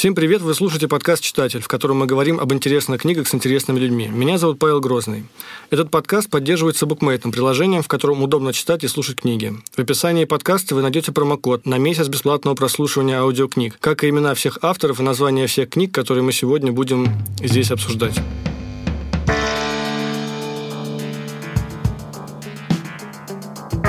[0.00, 0.40] Всем привет!
[0.40, 4.08] Вы слушаете подкаст «Читатель», в котором мы говорим об интересных книгах с интересными людьми.
[4.08, 5.26] Меня зовут Павел Грозный.
[5.68, 9.52] Этот подкаст поддерживается букмейтом, приложением, в котором удобно читать и слушать книги.
[9.76, 14.60] В описании подкаста вы найдете промокод на месяц бесплатного прослушивания аудиокниг, как и имена всех
[14.62, 17.06] авторов и названия всех книг, которые мы сегодня будем
[17.38, 18.18] здесь обсуждать.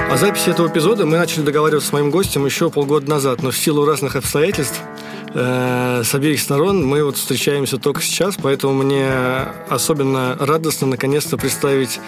[0.09, 3.57] О записи этого эпизода мы начали договариваться с моим гостем еще полгода назад, но в
[3.57, 4.82] силу разных обстоятельств
[5.34, 6.86] Э, с обеих сторон.
[6.86, 9.10] Мы вот встречаемся только сейчас, поэтому мне
[9.69, 12.00] особенно радостно наконец-то представить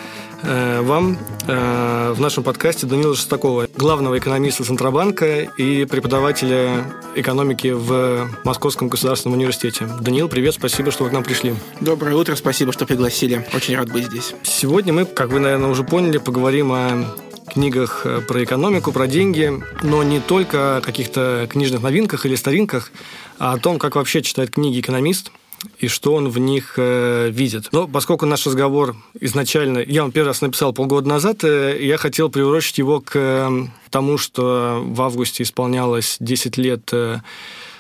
[0.42, 6.84] э, вам э, в нашем подкасте Данила Шестакова, главного экономиста Центробанка и преподавателя
[7.16, 9.88] экономики в Московском государственном университете.
[10.02, 11.56] Даниил, привет, спасибо, что вы к нам пришли.
[11.80, 13.46] Доброе утро, спасибо, что пригласили.
[13.54, 14.36] Очень рад быть здесь.
[14.44, 17.06] Сегодня мы, как вы, наверное, уже поняли, поговорим о
[17.52, 22.92] книгах э, про экономику, про деньги, но не только о каких-то книжных новинках или старинках,
[23.40, 25.32] а о том, как вообще читает книги экономист
[25.80, 27.70] и что он в них э, видит.
[27.72, 32.30] Но поскольку наш разговор изначально, я вам первый раз написал полгода назад, э, я хотел
[32.30, 37.20] приурочить его к э, тому, что в августе исполнялось 10 лет э,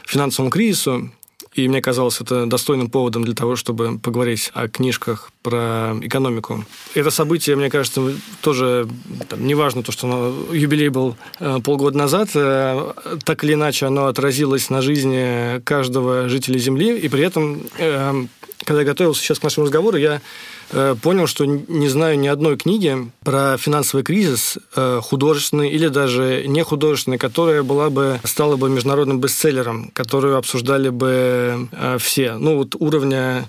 [0.05, 1.11] финансовому кризису,
[1.53, 6.65] и мне казалось это достойным поводом для того, чтобы поговорить о книжках про экономику.
[6.95, 8.87] Это событие, мне кажется, тоже
[9.29, 12.93] там, неважно то, что оно, юбилей был э, полгода назад, э,
[13.25, 18.25] так или иначе оно отразилось на жизни каждого жителя Земли, и при этом, э,
[18.65, 20.21] когда я готовился сейчас к нашему разговору, я
[20.75, 26.45] Э, понял, что не знаю ни одной книги про финансовый кризис, э, художественной или даже
[26.47, 32.37] не художественной, которая была бы, стала бы международным бестселлером, которую обсуждали бы э, все.
[32.37, 33.47] Ну, вот уровня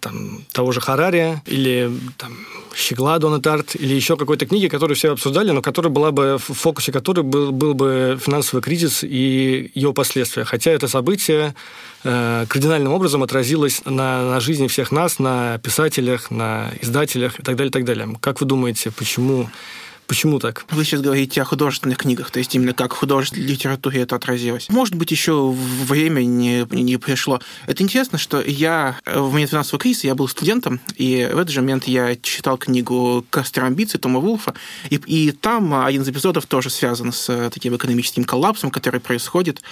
[0.00, 2.36] там, того же Харари или там,
[2.74, 6.54] Щегла Дона Тарт или еще какой-то книги, которую все обсуждали, но которая была бы в
[6.54, 10.44] фокусе которой был, был бы финансовый кризис и его последствия.
[10.44, 11.54] Хотя это событие
[12.04, 17.56] Э, кардинальным образом отразилось на, на жизни всех нас, на писателях, на издателях и так
[17.56, 18.08] далее, и так далее.
[18.20, 19.48] Как вы думаете, почему
[20.06, 20.64] Почему так?
[20.70, 24.68] Вы сейчас говорите о художественных книгах, то есть именно как в художественной литературе это отразилось.
[24.68, 27.40] Может быть, еще время не, не пришло.
[27.66, 31.62] Это интересно, что я в момент финансового кризиса я был студентом, и в этот же
[31.62, 34.54] момент я читал книгу «Кастер амбиций» Тома Вулфа,
[34.90, 39.62] и, и там один из эпизодов тоже связан с таким экономическим коллапсом, который происходит.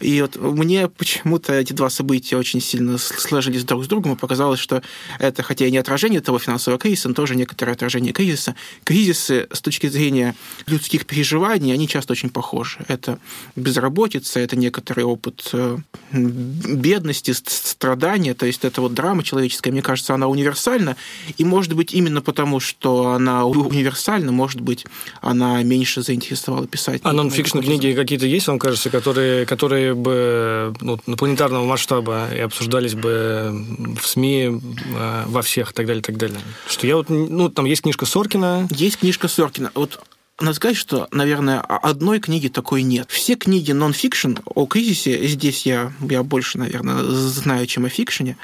[0.00, 4.60] И вот мне почему-то эти два события очень сильно сложились друг с другом, и показалось,
[4.60, 4.82] что
[5.18, 8.54] это, хотя и не отражение того финансового кризиса, но тоже некоторое отражение кризиса.
[8.84, 10.34] Кризисы с точки зрения
[10.66, 12.78] людских переживаний, они часто очень похожи.
[12.88, 13.18] Это
[13.56, 15.78] безработица, это некоторый опыт э,
[16.12, 20.96] бедности, страдания, то есть это вот драма человеческая, мне кажется, она универсальна,
[21.36, 24.86] и, может быть, именно потому, что она универсальна, может быть,
[25.20, 27.00] она меньше заинтересовала писать.
[27.04, 32.38] А нон-фикшн книги какие-то есть, вам кажется, которые, которые бы ну, на планетарного масштаба и
[32.38, 33.66] обсуждались бы
[34.00, 34.60] в СМИ
[34.96, 36.38] э, во всех и так далее, и так далее?
[36.68, 38.68] Что я вот, ну, там есть книжка Соркина.
[38.70, 40.00] Есть книжка Соркина вот
[40.40, 43.10] надо сказать, что, наверное, одной книги такой нет.
[43.10, 48.36] Все книги нон-фикшн о кризисе, здесь я, я больше, наверное, знаю, чем о фикшене,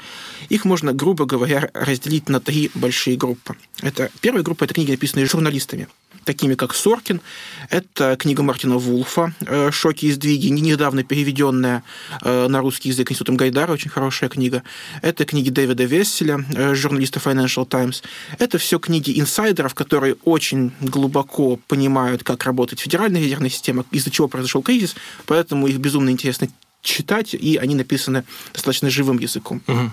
[0.49, 3.55] их можно, грубо говоря, разделить на три большие группы.
[3.81, 5.87] Это, первая группа– это книги, написанные журналистами
[6.25, 7.21] такими как Соркин.
[7.69, 11.83] Это книга Мартина Вулфа э, «Шоки и сдвиги», недавно переведенная
[12.21, 14.63] э, на русский язык Институтом Гайдара, очень хорошая книга.
[15.01, 18.03] Это книги Дэвида Весселя, э, журналиста Financial Times.
[18.39, 24.27] Это все книги инсайдеров, которые очень глубоко понимают, как работает федеральная ядерная система, из-за чего
[24.27, 26.47] произошел кризис, поэтому их безумно интересно
[26.81, 29.61] читать, и они написаны достаточно живым языком.
[29.67, 29.91] Угу.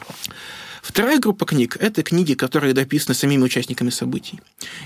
[0.82, 4.40] Вторая группа книг– это книги, которые написаны самими участниками событий.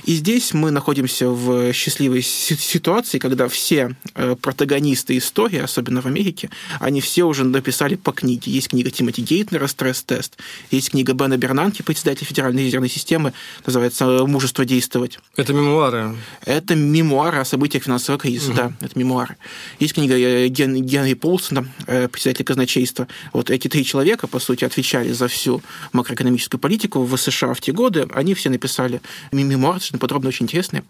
[0.05, 6.51] И здесь мы находимся в счастливой ситуации, когда все э, протагонисты истории, особенно в Америке,
[6.81, 8.53] они все уже написали по книге.
[8.53, 10.37] Есть книга Тимоти Гейтнера «Стресс-тест»,
[10.71, 13.33] есть книга Бена Бернанки, председателя Федеральной резервной системы,
[13.65, 15.19] называется «Мужество действовать».
[15.35, 16.15] Это мемуары?
[16.45, 18.57] Это мемуары о событиях финансового кризиса, угу.
[18.57, 19.37] да, это мемуары.
[19.81, 23.09] Есть книга э, Ген, Генри Полсона, э, председателя казначейства.
[23.33, 25.63] Вот эти три человека, по сути, отвечали за всю
[25.93, 29.01] макроэкономическую политику в США в те годы, они все написали
[29.33, 30.85] мемуары, достаточно подробно, очень интересные.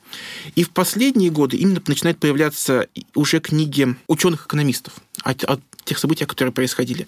[0.54, 6.52] И в последние годы именно начинают появляться уже книги ученых-экономистов о, о тех событиях, которые
[6.52, 7.06] происходили.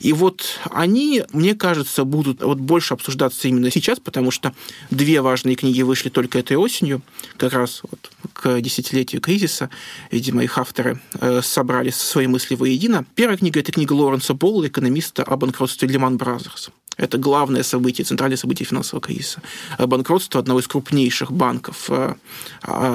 [0.00, 4.52] И вот они, мне кажется, будут вот больше обсуждаться именно сейчас, потому что
[4.90, 7.02] две важные книги вышли только этой осенью,
[7.36, 9.70] как раз вот к десятилетию кризиса.
[10.10, 13.06] Видимо, их авторы э, собрали свои мысли воедино.
[13.14, 18.36] Первая книга– это книга Лоренса Болла, экономиста о банкротстве Lehman Brothers Это главное событие, центральное
[18.36, 19.42] событие финансового кризиса.
[19.78, 21.90] Банкротство одного из крупнейших банков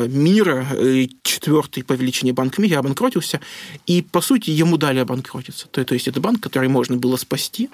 [0.08, 0.68] мира,
[1.24, 3.40] четвертый по величине банк в мире, обанкротился,
[3.86, 5.68] и, по сути, ему дали обанкротиться.
[5.68, 7.70] То, то есть это банк, который можно было спасти,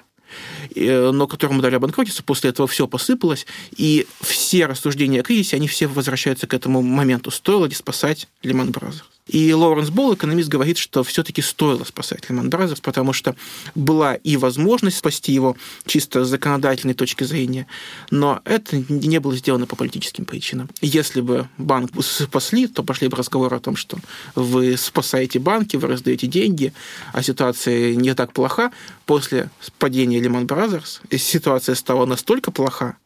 [0.74, 3.46] Э, но которому дали обанкротиться, после этого все посыпалось,
[3.76, 7.30] и все рассуждения о кризисе, они все возвращаются к этому моменту.
[7.30, 9.02] Стоило ли спасать Lehman Brothers?
[9.28, 13.36] И Лоуренс Болл, экономист, говорит, что все-таки стоило спасать Lehman Brothers, потому что
[13.74, 17.66] была и возможность спасти его чисто с законодательной точки зрения,
[18.10, 20.68] но это не было сделано по политическим причинам.
[20.80, 23.98] Если бы банк спасли, то пошли бы разговоры о том, что
[24.34, 26.72] вы спасаете банки, вы раздаете деньги,
[27.12, 28.72] а ситуация не так плоха.
[29.06, 32.96] После падения Lehman Brothers ситуация стала настолько плоха,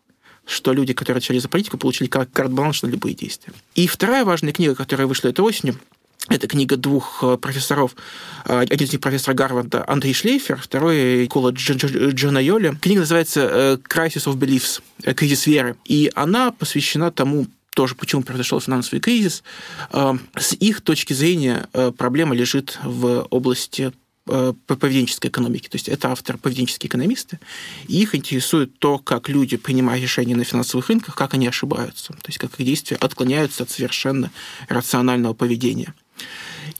[0.46, 3.52] что люди, которые отвечали за политику, получили карт-бланш на любые действия.
[3.75, 5.78] И вторая важная книга, которая вышла этой осенью,
[6.28, 7.96] это книга двух э, профессоров.
[8.44, 12.76] Э, один из них профессор Гарварда Андрей Шлейфер, второй Кола Джона Йоли.
[12.80, 14.82] Книга называется э, «Crisis of Beliefs»,
[15.14, 15.76] «Кризис веры».
[15.84, 19.42] И она посвящена тому, тоже почему произошел финансовый кризис.
[19.90, 23.92] С их точки зрения проблема лежит в области
[24.26, 25.68] поведенческой экономики.
[25.68, 27.40] То есть это авторы поведенческие экономисты,
[27.88, 32.28] и их интересует то, как люди, принимая решения на финансовых рынках, как они ошибаются, то
[32.28, 34.30] есть как их действия отклоняются от совершенно
[34.68, 35.94] рационального поведения.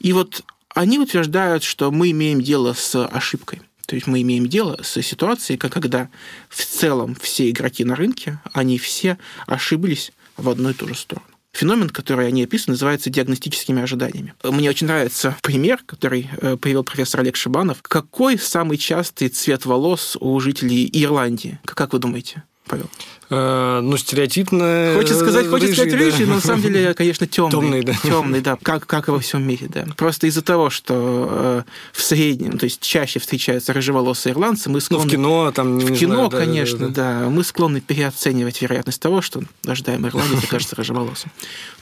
[0.01, 0.43] И вот
[0.75, 3.61] они утверждают, что мы имеем дело с ошибкой.
[3.87, 6.09] То есть мы имеем дело с ситуацией, когда
[6.49, 11.27] в целом все игроки на рынке, они все ошиблись в одну и ту же сторону.
[11.53, 14.33] Феномен, который они описывают, называется диагностическими ожиданиями.
[14.43, 17.83] Мне очень нравится пример, который э, привел профессор Олег Шибанов.
[17.83, 21.61] Какой самый частый цвет волос у жителей Ирландии?
[21.67, 22.45] Как вы думаете?
[22.67, 22.89] Павел?
[23.35, 24.93] Э, ну, стереотипно.
[24.95, 26.31] Хочется сказать, хочется сказать рыжий, да.
[26.31, 27.51] но на самом деле, конечно, темный.
[27.51, 27.95] Темный, да.
[28.03, 29.87] Темный, да, как, как и во всем мире, да.
[29.97, 31.63] Просто из-за того, что э,
[31.93, 35.05] в среднем, то есть чаще встречаются рыжеволосые ирландцы, мы склонны...
[35.05, 37.31] Ну, в кино там, В кино, знаю, конечно, да, да, да.
[37.31, 41.31] Мы склонны переоценивать вероятность того, что ожидаемый ирландец окажется рыжеволосым.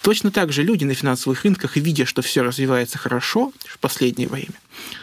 [0.02, 4.54] Точно так же люди на финансовых рынках, видя, что все развивается хорошо в последнее время,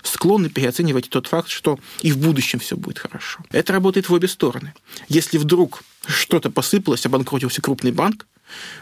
[0.04, 3.40] склонны переоценивать тот факт, что и в будущем все будет хорошо.
[3.52, 4.74] Это работает в обе стороны.
[5.08, 8.25] Если вдруг что-то посыпалось, обанкротился крупный банк,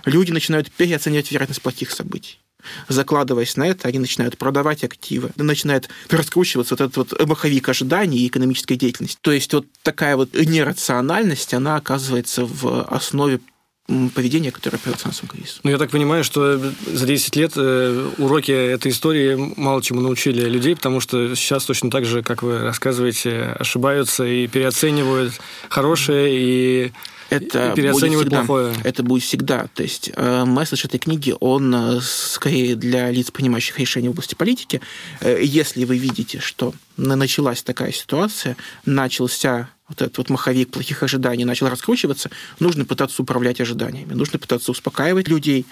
[0.05, 2.39] люди начинают переоценивать вероятность плохих событий.
[2.87, 8.27] Закладываясь на это, они начинают продавать активы, начинает раскручиваться вот этот вот маховик ожиданий и
[8.27, 9.19] экономической деятельности.
[9.21, 13.39] То есть вот такая вот нерациональность, она оказывается в основе
[13.87, 15.59] поведения, которое к финансовому кризису.
[15.63, 20.49] Ну, я так понимаю, что за 10 лет э, уроки этой истории мало чему научили
[20.49, 25.33] людей, потому что сейчас точно так же, как вы рассказываете, ошибаются и переоценивают
[25.69, 26.91] хорошее и
[27.29, 28.37] это переоценивать будет всегда.
[28.37, 28.75] плохое.
[28.83, 29.67] Это будет всегда.
[29.73, 34.35] То есть э, месседж этой книги, он э, скорее для лиц, принимающих решения в области
[34.35, 34.81] политики.
[35.21, 41.45] Э, если вы видите, что началась такая ситуация, начался вот этот вот маховик плохих ожиданий
[41.45, 42.29] начал раскручиваться,
[42.59, 45.65] нужно пытаться управлять ожиданиями, нужно пытаться успокаивать людей,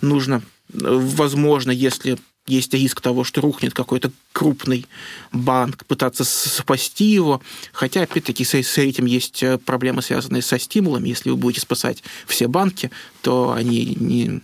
[0.00, 4.86] нужно, возможно, если есть риск того, что рухнет какой-то крупный
[5.32, 7.42] банк, пытаться спасти его.
[7.72, 11.08] Хотя, опять-таки, с этим есть э, проблемы, связанные со стимулами.
[11.08, 12.90] Если вы будете спасать все банки,
[13.22, 14.42] то они не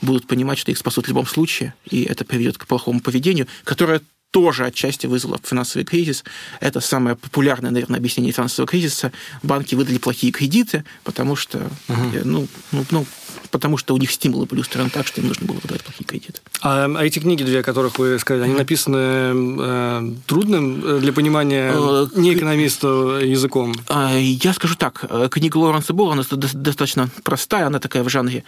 [0.00, 4.00] будут понимать, что их спасут в любом случае, и это приведет к плохому поведению, которое
[4.30, 6.24] тоже отчасти вызвало финансовый кризис.
[6.60, 9.12] Это самое популярное, наверное, объяснение финансового кризиса.
[9.42, 12.04] Банки выдали плохие кредиты, потому что, угу.
[12.24, 13.06] ну, ну, ну,
[13.50, 16.40] потому что у них стимулы были устроены так, что им нужно было выдавать плохие кредиты.
[16.62, 21.12] А, а эти книги, две, о которых вы сказали, они написаны э, трудным э, для
[21.12, 23.74] понимания э, не экономиста языком?
[23.88, 25.04] А, я скажу так.
[25.08, 28.44] Э, книга Лоренса Болла, она достаточно простая, она такая в жанре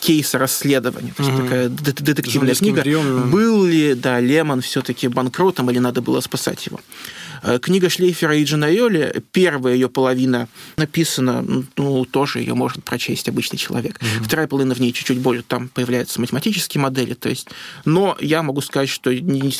[0.00, 1.42] кейса расследования, то есть угу.
[1.44, 2.82] такая детективная книга.
[2.82, 3.30] Приемом.
[3.30, 6.80] Был ли, да, Лемон все-таки банкротом или надо было спасать его?
[7.44, 11.44] Э, книга Шлейфера и Джанайоли, первая ее половина написана,
[11.76, 13.98] ну, тоже ее может прочесть обычный человек.
[13.98, 14.24] Mm-hmm.
[14.24, 17.48] Вторая половина в ней чуть-чуть более, там появляются математические модели, то есть,
[17.84, 19.10] но я могу сказать, что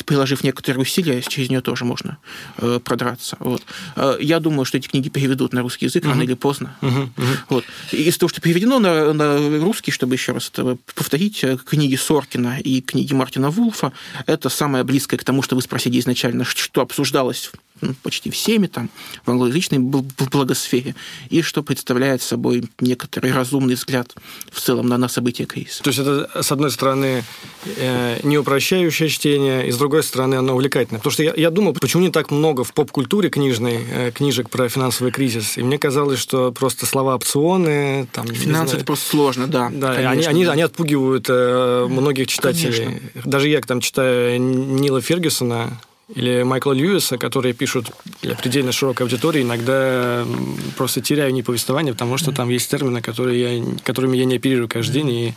[0.05, 2.17] приложив некоторые усилия, через нее тоже можно
[2.57, 3.37] э, продраться.
[3.39, 3.61] Вот.
[3.95, 6.09] Э, я думаю, что эти книги переведут на русский язык mm-hmm.
[6.09, 6.75] рано или поздно.
[6.81, 7.37] Mm-hmm.
[7.49, 7.65] Вот.
[7.91, 12.59] Из того, что переведено на, на русский, чтобы еще раз это повторить, э, книги Соркина
[12.59, 13.93] и книги Мартина Вулфа,
[14.25, 17.51] это самое близкое к тому, что вы спросили изначально, что обсуждалось
[17.81, 18.89] ну, почти всеми там
[19.25, 20.95] в англоязычной благосфере,
[21.29, 24.13] и что представляет собой некоторый разумный взгляд
[24.51, 25.83] в целом на, на события кризиса.
[25.83, 27.23] То есть это, с одной стороны,
[27.77, 30.99] э, не упрощающее чтение, и с другой стороны, оно увлекательное.
[30.99, 34.69] Потому что я, я думал, почему не так много в поп-культуре книжной э, книжек про
[34.69, 38.07] финансовый кризис, и мне казалось, что просто слова опционы...
[38.11, 39.69] Там, Финансы это просто сложно, да.
[39.71, 42.85] Да, они, они, они отпугивают э, многих читателей.
[42.85, 43.21] Конечно.
[43.25, 45.79] Даже я там читаю Нила Фергюсона,
[46.13, 50.25] или Майкла Льюиса, которые пишут для предельно широкой аудитории, иногда
[50.77, 54.69] просто теряю не повествование, потому что там есть термины, которые я, которыми я не оперирую
[54.69, 55.33] каждый день, и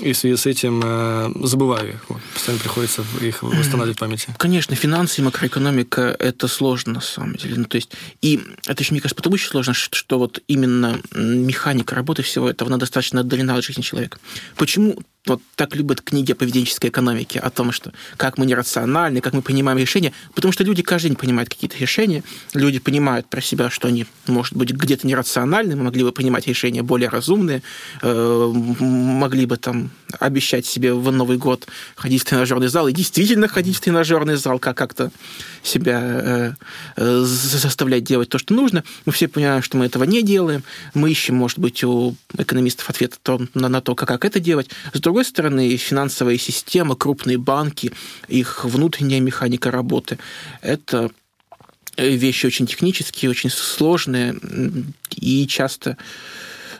[0.00, 2.04] и в связи с этим э, забываю их.
[2.08, 4.34] Вот, постоянно приходится их восстанавливать в памяти.
[4.36, 7.54] Конечно, финансы и макроэкономика– это сложно, на самом деле.
[7.56, 11.00] Ну, то есть, и это еще, мне кажется, потому что сложно, что, что вот именно
[11.14, 14.18] механика работы всего этого, она достаточно отдалена от жизни человека.
[14.56, 19.32] Почему вот так любят книги о поведенческой экономике, о том, что как мы нерациональны, как
[19.32, 22.22] мы принимаем решения, потому что люди каждый день принимают какие-то решения,
[22.54, 26.82] люди понимают про себя, что они, может быть, где-то нерациональны, мы могли бы принимать решения
[26.82, 27.62] более разумные,
[28.02, 33.48] э, могли бы там обещать себе в Новый год ходить в тренажерный зал и действительно
[33.48, 35.10] ходить в тренажерный зал, как как-то
[35.62, 36.52] себя э,
[36.96, 38.84] э, заставлять делать то, что нужно.
[39.04, 40.62] Мы все понимаем, что мы этого не делаем.
[40.94, 43.18] Мы ищем, может быть, у экономистов ответ
[43.54, 44.70] на, на то, как, как это делать.
[44.92, 47.92] С другой стороны, финансовая система, крупные банки,
[48.28, 50.18] их внутренняя механика работы–
[50.62, 51.10] это
[51.96, 54.36] вещи очень технические, очень сложные
[55.14, 55.96] и часто...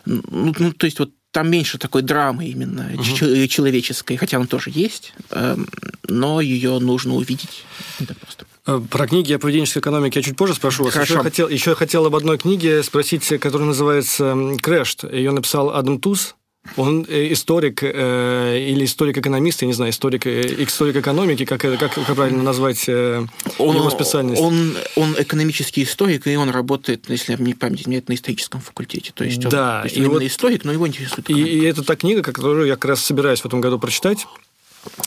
[0.04, 3.02] Ну, ну то есть вот там меньше такой драмы именно угу.
[3.46, 5.68] человеческой, хотя она тоже есть, эм,
[6.08, 7.62] но ее нужно увидеть.
[8.00, 8.46] Это просто.
[8.64, 10.94] Э, про книги о поведенческой экономике я чуть позже спрошу вас.
[10.94, 11.12] Хорошо.
[11.12, 15.04] Еще, хотел, еще хотел об одной книге спросить, которая называется «Крэшт».
[15.12, 16.36] Ее написал Адам Туз.
[16.76, 21.78] Он э, историк э, или историк-экономист, я не знаю, историк, э, историк экономики, как, как,
[21.78, 23.24] как правильно назвать э,
[23.58, 24.40] он, его специальность?
[24.40, 29.12] Он, он экономический историк, и он работает, если мне память нет, на историческом факультете.
[29.14, 31.50] То есть он, да, то есть он вот, историк, но его интересует экономика.
[31.50, 34.26] И, и это та книга, которую я как раз собираюсь в этом году прочитать.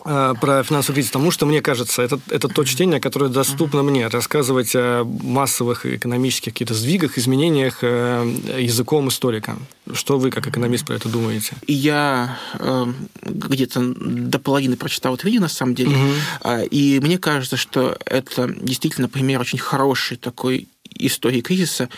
[0.05, 4.07] Э, про финансовую кризис, потому что, мне кажется, это, это то чтение, которое доступно мне,
[4.07, 8.25] рассказывать о массовых экономических каких-то сдвигах, изменениях э,
[8.57, 9.57] языком историка.
[9.93, 11.53] Что вы, как экономист, про это думаете?
[11.67, 12.85] Я э,
[13.23, 16.63] где-то до половины прочитал это видео, на самом деле, угу.
[16.71, 21.89] и мне кажется, что это действительно пример очень хороший такой истории кризиса.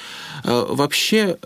[0.43, 1.37] Вообще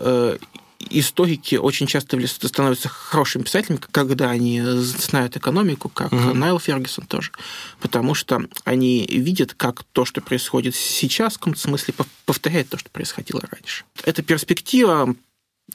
[0.90, 6.34] историки очень часто становятся хорошими писателями, когда они знают экономику, как угу.
[6.34, 7.32] Найл Фергюсон тоже,
[7.80, 12.90] потому что они видят, как то, что происходит сейчас, в каком-то смысле повторяет то, что
[12.90, 13.84] происходило раньше.
[14.04, 15.14] Эта перспектива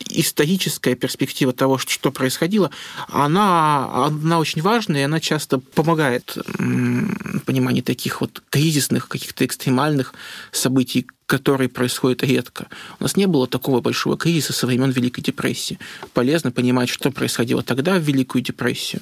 [0.09, 2.71] историческая перспектива того, что происходило,
[3.09, 6.37] она, она очень важная, и она часто помогает
[7.45, 10.13] пониманию таких вот кризисных, каких-то экстремальных
[10.51, 12.67] событий, которые происходят редко.
[12.99, 15.79] У нас не было такого большого кризиса со времен Великой депрессии.
[16.13, 19.01] Полезно понимать, что происходило тогда в Великую депрессию.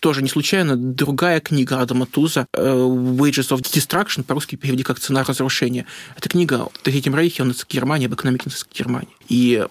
[0.00, 5.24] Тоже не случайно другая книга Адама Туза э, «Wages of Destruction», по-русски переведи как «Цена
[5.24, 5.86] разрушения».
[6.16, 9.08] Это книга о Третьем Рейхе, о Германии, об экономике Германии.
[9.28, 9.64] И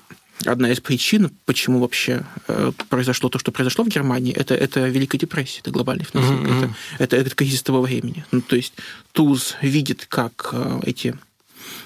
[0.45, 5.17] одна из причин, почему вообще э, произошло то, что произошло в Германии, это, это Великая
[5.17, 6.71] депрессия, это глобальный финансовый, mm-hmm.
[6.99, 8.25] это, это, это кризис того времени.
[8.31, 8.73] Ну, то есть
[9.11, 11.15] Туз видит, как э, эти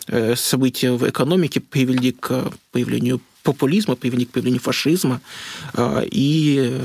[0.07, 5.21] э, события в экономике привели к появлению популизма, привели к появлению фашизма,
[6.11, 6.81] и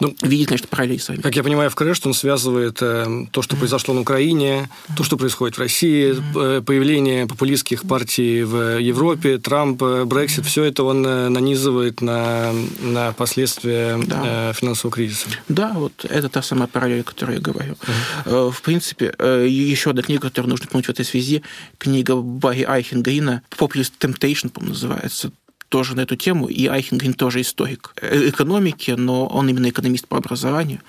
[0.00, 1.20] ну, видит, конечно, параллели с вами.
[1.20, 5.16] Как я понимаю, в Crash он связывает э, то, что произошло на Украине, то, что
[5.16, 11.06] происходит в России, э, появление популистских партий в Европе, Трамп, э, Брексит, все это он
[11.06, 14.50] э, нанизывает на, на последствия да.
[14.50, 15.28] э, финансового кризиса.
[15.48, 17.76] Да, вот это та самая параллель, о которой я говорю.
[18.24, 19.14] В принципе,
[19.46, 21.42] еще одна книга, которую нужно помнить в этой связи,
[21.78, 25.30] книга Барри Айхенгрина «Populist Temptation», по-моему, называется
[25.68, 30.18] тоже на эту тему, и Айхенген тоже историк э, экономики, но он именно экономист по
[30.18, 30.80] образованию.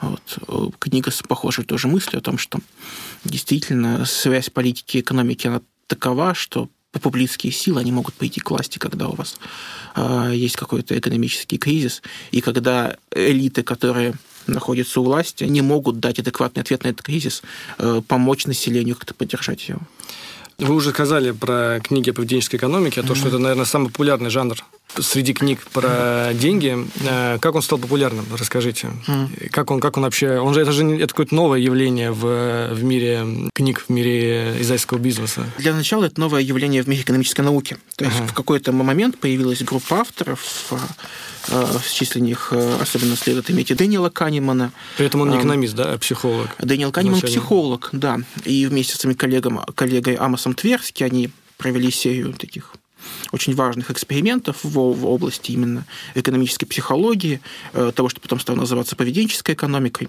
[0.00, 0.38] Вот.
[0.48, 2.58] Э, книга с похожей тоже мыслью о том, что
[3.24, 6.68] действительно связь политики и экономики она такова, что
[7.00, 9.38] популистские силы, они могут пойти к власти, когда у вас
[9.96, 14.14] э, есть какой-то экономический кризис, и когда элиты, которые
[14.46, 17.42] находятся у власти, не могут дать адекватный ответ на этот кризис,
[17.78, 19.80] э, помочь населению как-то поддержать его.
[20.58, 24.30] Вы уже сказали про книги о поведенческой экономике, о том, что это, наверное, самый популярный
[24.30, 24.56] жанр
[25.00, 26.76] среди книг про деньги.
[27.06, 28.26] Э, как он стал популярным?
[28.38, 28.90] Расскажите.
[29.50, 30.38] Как он, как он вообще...
[30.38, 34.98] Он же, это же это какое-то новое явление в, в мире книг, в мире издательского
[34.98, 35.44] бизнеса.
[35.58, 37.76] Для начала это новое явление в мире экономической науки.
[37.96, 38.28] То есть ага.
[38.28, 40.76] в какой-то момент появилась группа авторов, э,
[41.48, 44.72] в числе них э, особенно следует иметь Дэниела Канемана.
[44.96, 46.48] При этом он не экономист, да, а психолог.
[46.58, 48.20] Дэниел Канеман психолог, да.
[48.44, 52.72] И вместе с своим коллегом, коллегой Амосом Тверски они провели серию таких
[53.32, 55.84] очень важных экспериментов в, в области именно
[56.14, 57.40] экономической психологии,
[57.72, 60.08] э, того, что потом стало называться поведенческой экономикой.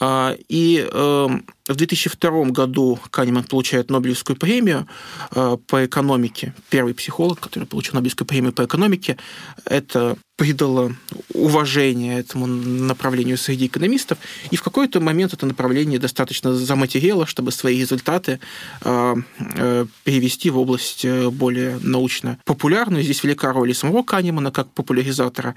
[0.00, 4.86] А, и эм, в 2002 году Канеман получает Нобелевскую премию
[5.34, 6.54] э, по экономике.
[6.70, 9.18] Первый психолог, который получил Нобелевскую премию по экономике.
[9.64, 10.92] Это придало
[11.34, 14.18] уважение этому направлению среди экономистов,
[14.50, 18.40] и в какой-то момент это направление достаточно заматерело, чтобы свои результаты
[18.80, 23.04] э, э, перевести в область э, более научно-популярную.
[23.04, 25.54] Здесь велика роль и самого Канемана как популяризатора,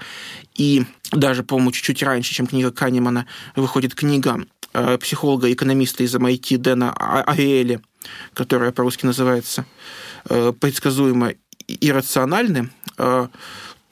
[0.54, 3.26] и даже, по-моему, чуть-чуть раньше, чем книга Канемана,
[3.56, 4.46] выходит книга
[5.00, 7.80] психолога-экономиста из MIT Дэна а-, Ариэли,
[8.34, 9.66] которая по-русски называется
[10.28, 11.34] «Предсказуемо
[11.66, 12.70] иррациональны»,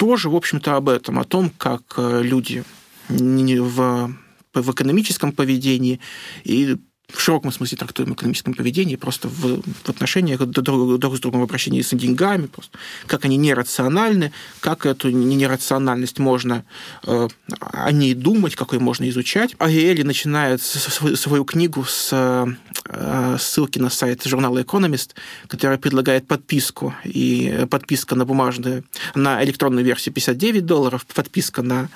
[0.04, 2.62] тоже, в общем-то, об этом, о том, как люди
[3.08, 4.14] в,
[4.52, 5.99] в экономическом поведении
[6.44, 6.76] и
[7.14, 11.44] в широком смысле трактуем экономическом поведении, просто в, в отношениях друг, друг с другом в
[11.44, 16.64] обращении с деньгами, просто, как они нерациональны, как эту нерациональность можно
[17.06, 17.28] э,
[17.61, 19.54] о ней думать, как ее можно изучать.
[19.59, 25.11] Ариэли начинает свою, свою книгу с э, ссылки на сайт журнала Economist,
[25.47, 31.88] который предлагает подписку, и подписка на бумажную, на электронную версию 59 долларов, подписка на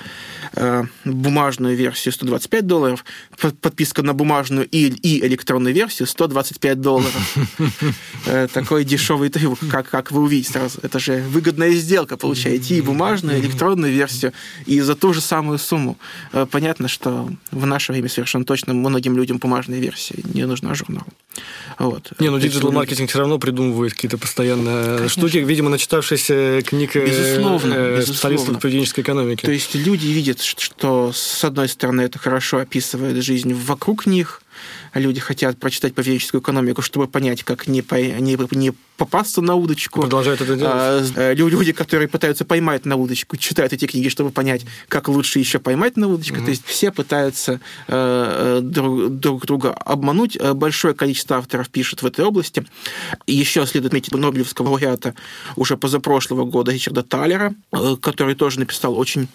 [0.53, 3.05] э, бумажную версию 125 долларов,
[3.61, 7.37] подписка на бумажную и и электронную версию 125 долларов.
[8.27, 10.81] Э, такой дешевый трюк, как, как вы увидите сразу.
[10.83, 14.33] Это же выгодная сделка, получаете и бумажную, и электронную версию,
[14.67, 15.97] и за ту же самую сумму.
[16.33, 21.07] Э, понятно, что в наше время совершенно точно многим людям бумажная версия не нужна журнал.
[21.79, 22.12] Вот.
[22.19, 25.09] Не, ну digital-маркетинг все равно придумывает какие-то постоянно Конечно.
[25.09, 27.73] штуки, видимо, начитавшиеся книг э, безусловно,
[28.03, 28.61] специалистов безусловно.
[28.61, 29.47] поведенческой экономики.
[29.47, 34.43] То есть люди видят, что, с одной стороны, это хорошо описывает жизнь вокруг них,
[34.95, 40.02] люди хотят прочитать поведенческую экономику, чтобы понять, как не, по, не, не попасться на удочку.
[40.02, 40.73] Продолжают это делать.
[40.75, 45.38] А, э, люди, которые пытаются поймать на удочку, читают эти книги, чтобы понять, как лучше
[45.38, 46.37] еще поймать на удочку.
[46.37, 46.45] Mm-hmm.
[46.45, 50.37] То есть все пытаются э, друг, друг друга обмануть.
[50.37, 52.67] Э, большое количество авторов пишет в этой области.
[53.26, 55.14] Еще следует отметить Нобелевского лауреата
[55.55, 59.28] уже позапрошлого года Ричарда Таллера, э, который тоже написал очень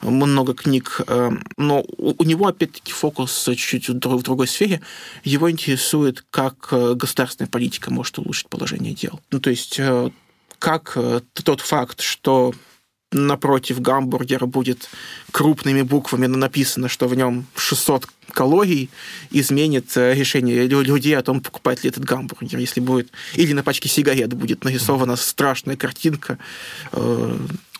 [0.00, 1.02] много книг.
[1.06, 4.80] Э, но у, него, опять-таки, фокус чуть-чуть в другой сфере.
[5.24, 9.20] Его интересует, как э, государственная политика может улучшить положение дел хотел.
[9.30, 10.10] Ну, то есть э,
[10.58, 12.52] как э, тот факт, что
[13.12, 14.88] напротив гамбургера будет
[15.32, 18.88] крупными буквами написано, что в нем 600 калорий,
[19.30, 22.58] изменит э, решение людей о том, покупать ли этот гамбургер.
[22.58, 23.10] Если будет...
[23.34, 26.38] Или на пачке сигарет будет нарисована страшная картинка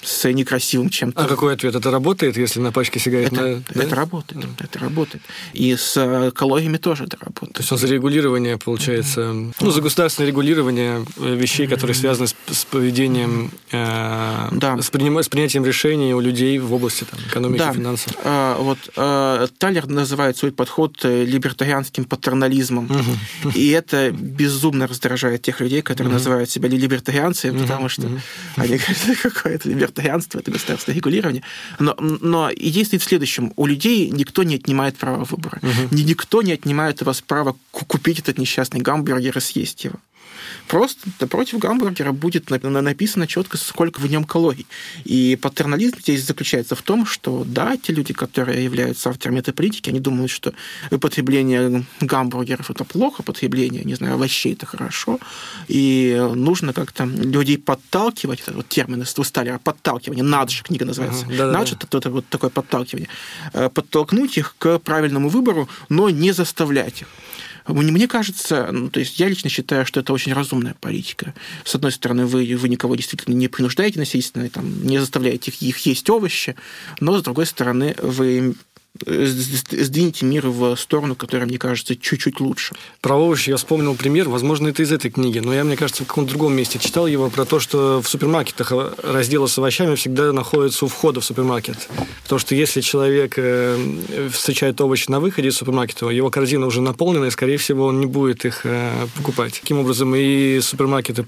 [0.03, 1.25] с некрасивым чем-то.
[1.25, 1.75] А какой ответ?
[1.75, 3.33] Это работает, если на пачке сигарет?
[3.33, 3.81] Это, на...
[3.81, 3.97] это да?
[3.97, 4.65] работает, mm.
[4.65, 5.23] это работает.
[5.53, 7.55] И с э, калориями тоже это работает.
[7.55, 9.55] То есть он за регулирование, получается, mm.
[9.61, 14.81] ну, за государственное регулирование э, вещей, которые связаны с, с поведением, э, да.
[14.81, 15.19] с, приним...
[15.19, 17.73] с принятием решений у людей в области там, экономики, да.
[17.73, 18.13] финансов.
[18.25, 22.87] А, вот а, Талер называет свой подход либертарианским патернализмом.
[22.87, 23.53] Mm-hmm.
[23.55, 26.15] И это безумно раздражает тех людей, которые mm-hmm.
[26.15, 27.63] называют себя либертарианцами, mm-hmm.
[27.63, 28.21] потому что mm-hmm.
[28.57, 31.43] они говорят, какое-то либертарианство либертарианство, это государственное регулирование.
[31.79, 33.53] Но, но идея стоит в следующем.
[33.57, 35.59] У людей никто не отнимает права выбора.
[35.63, 35.95] Угу.
[35.97, 39.97] Никто не отнимает у вас право купить этот несчастный гамбургер и съесть его.
[40.71, 44.69] Просто напротив гамбургера будет написано четко, сколько в нем калорий.
[45.05, 49.91] И патернализм здесь заключается в том, что да, те люди, которые являются авторами этой политики,
[49.91, 50.53] они думают, что
[50.93, 55.19] употребление гамбургеров это плохо, потребление, не знаю, овощей это хорошо,
[55.67, 61.27] и нужно как-то людей подталкивать, это вот термин из Сталера, подталкивание, надж, книга называется.
[61.27, 63.09] Uh-huh, надж это, это вот такое подталкивание.
[63.55, 67.09] Э, подтолкнуть их к правильному выбору, но не заставлять их.
[67.73, 71.35] Мне кажется, ну, то есть я лично считаю, что это очень разумная политика.
[71.65, 75.79] С одной стороны, вы, вы никого действительно не принуждаете насильственно, там, не заставляете их, их
[75.87, 76.57] есть овощи,
[77.01, 78.55] но с другой стороны, вы
[79.07, 82.75] сдвинете мир в сторону, которая, мне кажется, чуть-чуть лучше.
[83.01, 86.07] Про овощи я вспомнил пример, возможно, это из этой книги, но я, мне кажется, в
[86.07, 90.85] каком-то другом месте читал его про то, что в супермаркетах разделы с овощами всегда находятся
[90.85, 91.89] у входа в супермаркет.
[92.23, 97.27] Потому что если человек э, встречает овощи на выходе из супермаркета, его корзина уже наполнена,
[97.27, 99.61] и, скорее всего, он не будет их э, покупать.
[99.61, 101.23] Таким образом, и супермаркеты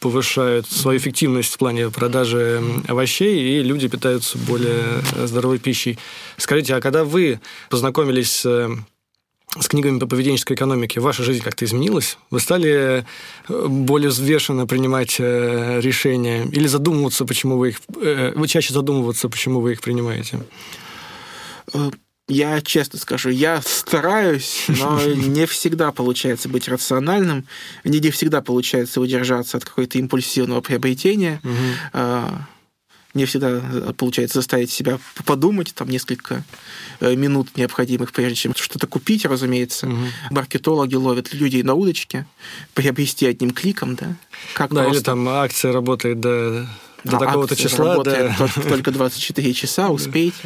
[0.00, 5.98] повышают свою эффективность в плане продажи овощей, и люди питаются более здоровой пищей.
[6.36, 8.70] Скажите, а когда вы познакомились с
[9.58, 12.18] с книгами по поведенческой экономике ваша жизнь как-то изменилась?
[12.30, 13.04] Вы стали
[13.48, 17.80] э, более взвешенно принимать э, решения или задумываться, почему вы их...
[17.96, 20.40] Э, вы чаще задумываться, почему вы их принимаете?
[22.28, 27.46] Я честно скажу, я стараюсь, но не всегда получается быть рациональным,
[27.84, 31.40] не, не всегда получается удержаться от какого-то импульсивного приобретения.
[31.42, 32.44] Угу.
[33.14, 33.62] Не всегда
[33.96, 36.44] получается заставить себя подумать, там несколько
[37.00, 39.88] э, минут необходимых, прежде чем что-то купить, разумеется.
[39.88, 39.96] Угу.
[40.30, 42.26] Маркетологи ловят людей на удочке,
[42.74, 44.14] приобрести одним кликом, да?
[44.52, 44.98] Как да, просто...
[44.98, 46.68] или там акция работает до
[47.04, 48.02] до а такого-то числа.
[48.02, 48.34] Да.
[48.68, 50.36] Только 24 часа, успейте.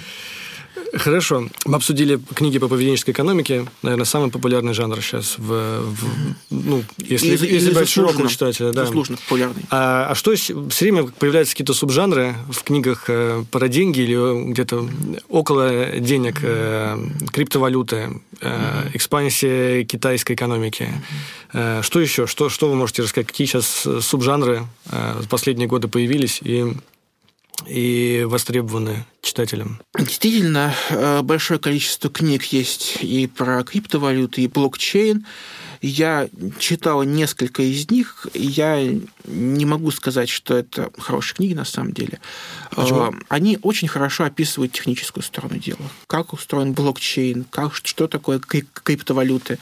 [0.95, 1.49] Хорошо.
[1.65, 3.67] Мы обсудили книги по поведенческой экономике.
[3.83, 5.97] Наверное, самый популярный жанр сейчас в, в
[6.51, 8.73] ну, если, из, если из брать широкого читателя.
[8.73, 8.85] Да.
[8.85, 9.63] Заслуженно популярный.
[9.71, 14.87] А, а что все время появляются какие-то субжанры в книгах э, про деньги или где-то
[15.29, 16.99] около денег, э,
[17.33, 20.91] криптовалюты, э, экспансия китайской экономики.
[21.55, 22.27] Э, что еще?
[22.27, 23.29] Что, что вы можете рассказать?
[23.29, 26.75] Какие сейчас субжанры э, в последние годы появились и
[27.73, 29.81] и востребованы читателям.
[29.99, 35.25] Действительно, э, большое количество книг есть и про криптовалюты, и блокчейн.
[35.83, 36.29] Я
[36.61, 38.81] читал несколько из них, и я
[39.25, 42.21] не могу сказать, что это хорошие книги на самом деле.
[42.71, 43.01] Почему?
[43.01, 45.83] Э, они очень хорошо описывают техническую сторону дела.
[46.07, 49.59] Как устроен блокчейн, как, что такое криптовалюты.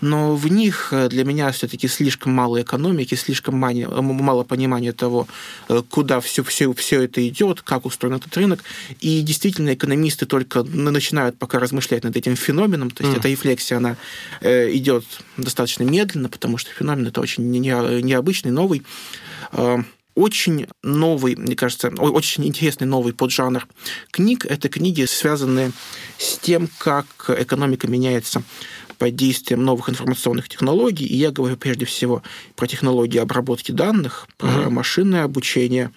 [0.00, 5.26] Но в них э, для меня все-таки слишком мало экономики, слишком мало понимания того,
[5.68, 8.60] э, куда все, все, все это идет, как устроен этот рынок.
[9.00, 12.92] И действительно, экономисты только начинают пока размышлять над этим феноменом.
[12.92, 13.18] То есть mm.
[13.18, 13.96] эта рефлексия, она
[14.40, 15.04] идет
[15.36, 18.84] достаточно медленно, потому что феномен это очень необычный, новый
[20.16, 23.68] очень новый, мне кажется, очень интересный новый поджанр
[24.10, 24.46] книг.
[24.46, 25.72] Это книги, связанные
[26.18, 28.42] с тем, как экономика меняется
[28.98, 31.06] под действием новых информационных технологий.
[31.06, 32.22] И я говорю прежде всего
[32.54, 34.70] про технологии обработки данных, про uh-huh.
[34.70, 35.90] машинное обучение,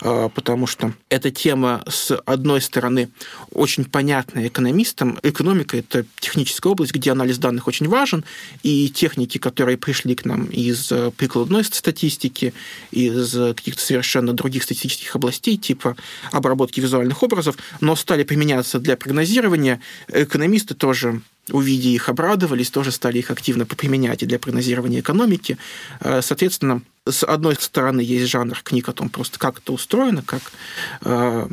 [0.00, 3.08] а, потому что эта тема, с одной стороны,
[3.52, 5.18] очень понятная экономистам.
[5.22, 8.24] Экономика– это техническая область, где анализ данных очень важен,
[8.62, 12.54] и техники, которые пришли к нам из э, прикладной статистики,
[12.90, 15.96] из каких-то совершенно других статистических областей, типа
[16.32, 23.18] обработки визуальных образов, но стали применяться для прогнозирования, экономисты тоже увидя их, обрадовались, тоже стали
[23.18, 25.58] их активно применять и для прогнозирования экономики.
[26.00, 30.42] Э, соответственно, с одной стороны, есть жанр книг о том, просто как это устроено, как
[31.02, 31.48] э,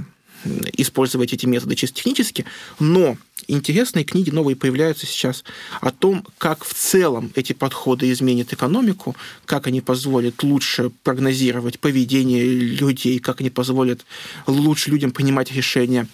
[0.74, 2.46] использовать эти методы чисто технически,
[2.80, 5.44] но интересные книги новые появляются сейчас
[5.82, 12.46] о том, как в целом эти подходы изменят экономику, как они позволят лучше прогнозировать поведение
[12.46, 14.06] людей, как они позволят
[14.48, 16.08] лучше людям принимать решения.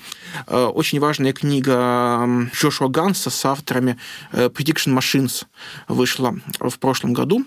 [0.47, 3.97] Э, очень важная книга Джошуа Ганса с авторами
[4.31, 5.45] э, Prediction Machines
[5.87, 7.45] вышла в прошлом году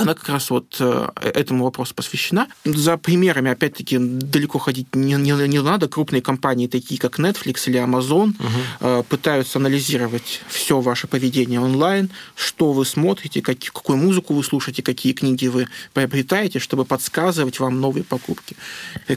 [0.00, 2.48] она как раз вот э, этому вопросу посвящена.
[2.64, 5.88] За примерами, опять-таки, далеко ходить не, не, не надо.
[5.88, 9.04] Крупные компании, такие как Netflix или Amazon, угу.
[9.04, 15.12] пытаются анализировать все ваше поведение онлайн, что вы смотрите, как, какую музыку вы слушаете, какие
[15.12, 18.56] книги вы приобретаете, чтобы подсказывать вам новые покупки.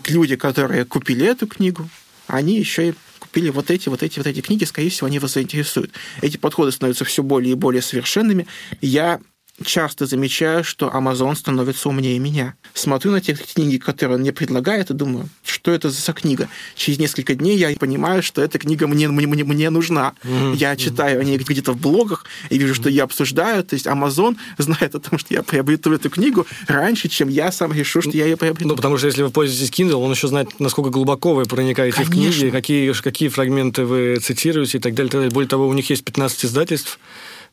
[0.07, 1.89] Люди, которые купили эту книгу,
[2.27, 5.33] они еще и купили вот эти, вот эти, вот эти книги, скорее всего, они вас
[5.33, 5.91] заинтересуют.
[6.21, 8.47] Эти подходы становятся все более и более совершенными.
[8.81, 9.19] Я
[9.63, 12.55] часто замечаю, что Amazon становится умнее меня.
[12.73, 16.49] Смотрю на те книги, которые он мне предлагает, и думаю, что это за книга.
[16.75, 20.13] Через несколько дней я понимаю, что эта книга мне, мне, мне, мне нужна.
[20.23, 20.55] Mm-hmm.
[20.55, 23.63] Я читаю о ней где-то в блогах и вижу, что я обсуждаю.
[23.63, 27.73] То есть Amazon знает о том, что я приобрету эту книгу раньше, чем я сам
[27.73, 28.69] решу, что я ее приобрету.
[28.69, 32.15] Ну, потому что если вы пользуетесь Kindle, он еще знает, насколько глубоко вы проникаете Конечно.
[32.15, 35.31] в книги, какие, какие фрагменты вы цитируете и так далее, и так далее.
[35.31, 36.99] Более того, у них есть 15 издательств,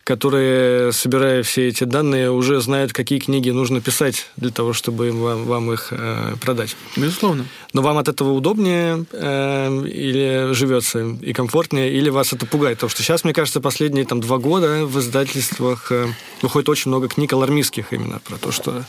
[0.08, 5.44] которые, собирая все эти данные, уже знают, какие книги нужно писать для того, чтобы вам,
[5.44, 6.76] вам их э, продать.
[6.96, 7.44] Безусловно.
[7.74, 12.78] Но вам от этого удобнее э, или живется и комфортнее, или вас это пугает?
[12.78, 16.06] Потому что сейчас, мне кажется, последние там, два года в издательствах э,
[16.40, 18.86] выходит очень много книг алармистских именно про то, что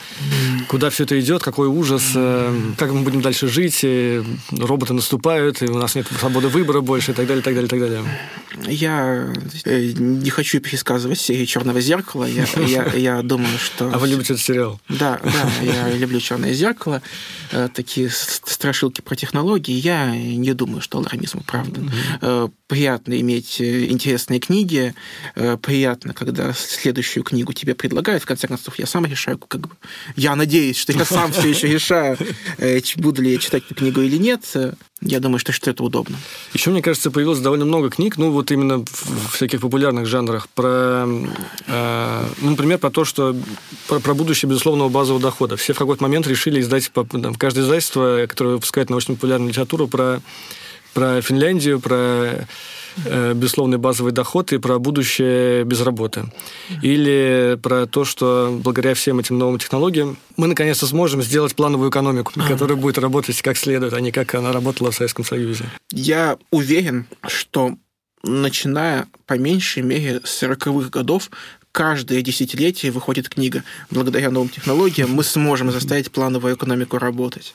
[0.70, 5.62] куда все это идет, какой ужас, э, как мы будем дальше жить, и роботы наступают,
[5.62, 7.80] и у нас нет свободы выбора больше, и так далее, и так далее, и так
[7.82, 8.04] далее.
[8.68, 9.34] Я
[9.66, 12.26] э, не хочу пересказывать серии Черного зеркала.
[12.26, 13.92] Я, я, я думаю, что.
[13.94, 14.80] А вы любите этот сериал?
[14.90, 17.02] Да, да, я люблю Черное зеркало.
[17.52, 19.74] Э, такие страшилки про технологии.
[19.74, 21.92] Я не думаю, что алармизм оправдан.
[22.22, 22.52] Mm-hmm.
[22.68, 24.94] Приятно иметь интересные книги.
[25.62, 28.24] Приятно, когда следующую книгу тебе предлагают.
[28.24, 29.76] В конце концов, я сам решаю, как бы.
[30.16, 32.18] Я надеюсь, что я сам все еще решаю,
[32.98, 34.44] буду ли я читать эту книгу или нет.
[35.02, 36.18] Я думаю, что, что это удобно.
[36.54, 41.08] Еще, мне кажется, появилось довольно много книг, ну, вот именно в всяких популярных жанрах, про,
[41.68, 43.34] э, ну, например, про то, что
[43.88, 45.56] про, про будущее безусловного базового дохода.
[45.56, 50.22] Все в какой-то момент решили издать, там, каждое издательство, которое выпускает научно-популярную литературу, про,
[50.94, 52.46] про Финляндию, про
[53.34, 56.26] безусловный базовый доход и про будущее без работы.
[56.82, 62.34] Или про то, что благодаря всем этим новым технологиям мы наконец-то сможем сделать плановую экономику,
[62.48, 65.66] которая будет работать как следует, а не как она работала в Советском Союзе.
[65.92, 67.76] Я уверен, что
[68.24, 71.30] начиная по меньшей мере с 40-х годов
[71.72, 73.64] каждое десятилетие выходит книга.
[73.90, 77.54] Благодаря новым технологиям мы сможем заставить плановую экономику работать.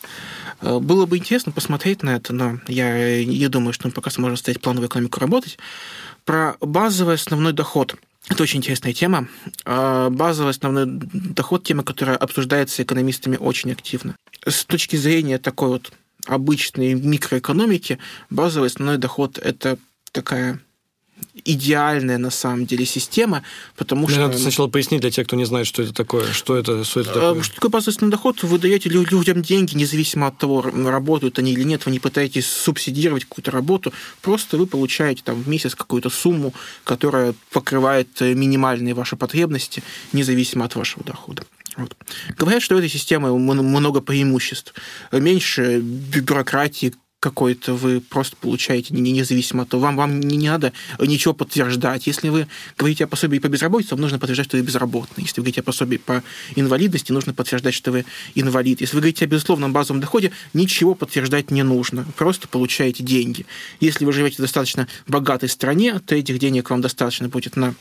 [0.60, 4.36] Э, было бы интересно посмотреть на это, но я не думаю, что мы пока сможем
[4.36, 5.58] ставить плановую экономику работать.
[6.24, 7.96] Про базовый основной доход.
[8.28, 9.28] Это очень интересная тема.
[9.64, 14.16] Э, базовый основной доход– тема, которая обсуждается экономистами очень активно.
[14.46, 15.92] С точки зрения такой вот
[16.26, 17.98] обычной микроэкономики,
[18.30, 19.78] базовый основной доход– это
[20.12, 20.60] такая
[21.44, 23.42] идеальная на самом деле система,
[23.76, 24.20] потому что...
[24.20, 26.32] Надо сначала пояснить для тех, кто не знает, что это такое.
[26.32, 27.42] Что это, что это а, такое?
[27.42, 28.42] Что такое базовый доход?
[28.42, 33.24] Вы даете людям деньги, независимо от того, работают они или нет, вы не пытаетесь субсидировать
[33.24, 39.16] какую-то работу, просто вы получаете там в месяц какую-то сумму, которая покрывает э, минимальные ваши
[39.16, 41.44] потребности, независимо от вашего дохода.
[41.76, 41.96] Вот.
[42.38, 44.74] Говорят, что у этой системы много преимуществ.
[45.10, 51.32] Меньше бюрократии, какой-то вы просто получаете независимо от того, вам, вам не, не надо ничего
[51.32, 52.06] подтверждать.
[52.06, 55.24] Если вы говорите о пособии по безработице, вам нужно подтверждать, что вы безработный.
[55.24, 56.22] Если вы говорите о пособии по
[56.54, 58.82] инвалидности, нужно подтверждать, что вы инвалид.
[58.82, 62.04] Если вы говорите о безусловном базовом доходе, ничего подтверждать не нужно.
[62.18, 63.46] Просто получаете деньги.
[63.80, 67.74] Если вы живете в достаточно богатой стране, то этих денег вам достаточно будет на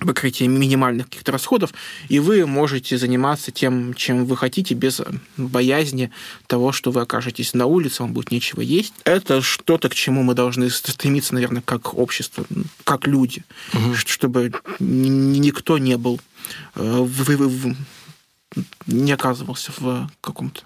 [0.00, 1.72] покрытие минимальных каких-то расходов,
[2.08, 5.00] и вы можете заниматься тем, чем вы хотите, без
[5.36, 6.10] боязни
[6.46, 8.94] того, что вы окажетесь на улице, вам будет нечего есть.
[9.04, 12.44] Это что-то, к чему мы должны стремиться, наверное, как общество,
[12.84, 13.94] как люди, угу.
[13.94, 16.20] чтобы никто не был
[16.74, 17.76] э, в, в,
[18.86, 20.62] не оказывался в каком-то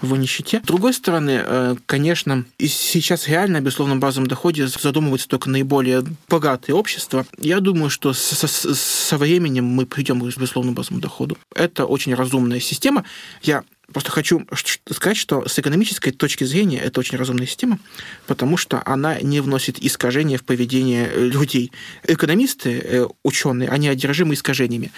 [0.00, 0.60] в нищете.
[0.62, 6.76] С другой стороны, э, конечно, сейчас реально о безусловном базовом доходе задумываются только наиболее богатые
[6.76, 7.24] общества.
[7.38, 11.38] Я думаю, что со, со временем мы придем к безусловному базовому доходу.
[11.54, 13.04] Это очень разумная система.
[13.42, 14.46] Я Просто хочу
[14.90, 17.78] сказать, что с экономической точки зрения это очень разумная система,
[18.26, 21.72] потому что она не вносит искажения в поведение людей.
[22.04, 24.92] Экономисты, э, ученые, они одержимы искажениями.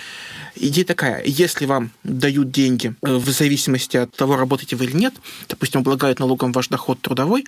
[0.56, 5.14] Идея такая, если вам дают деньги э, в зависимости от того, работаете вы или нет,
[5.48, 7.44] допустим, облагают налогом ваш доход трудовой,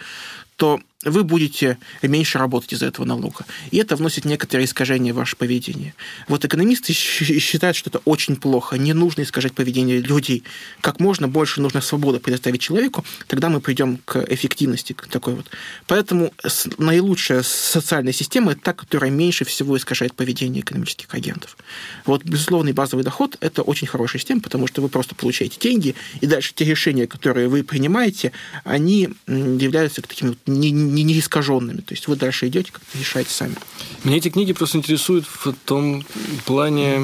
[0.57, 3.45] то вы будете меньше работать из-за этого налога.
[3.71, 5.95] И это вносит некоторые искажения в ваше поведение.
[6.27, 8.77] Вот экономисты считают, что это очень плохо.
[8.77, 10.42] Не нужно искажать поведение людей.
[10.81, 15.51] Как можно больше нужно свободы предоставить человеку, тогда мы придем к эффективности к такой вот.
[15.87, 16.33] Поэтому
[16.79, 21.57] наилучшая социальная система– это та, которая меньше всего искажает поведение экономических агентов.
[22.05, 26.27] Вот безусловный базовый доход– это очень хорошая система, потому что вы просто получаете деньги, и
[26.27, 28.33] дальше те решения, которые вы принимаете,
[28.64, 31.81] они являются такими не, не, не искаженными.
[31.81, 33.57] То есть вы дальше идете, как-то решаете сами.
[34.05, 36.05] Мне эти книги просто интересуют в том
[36.45, 37.03] плане,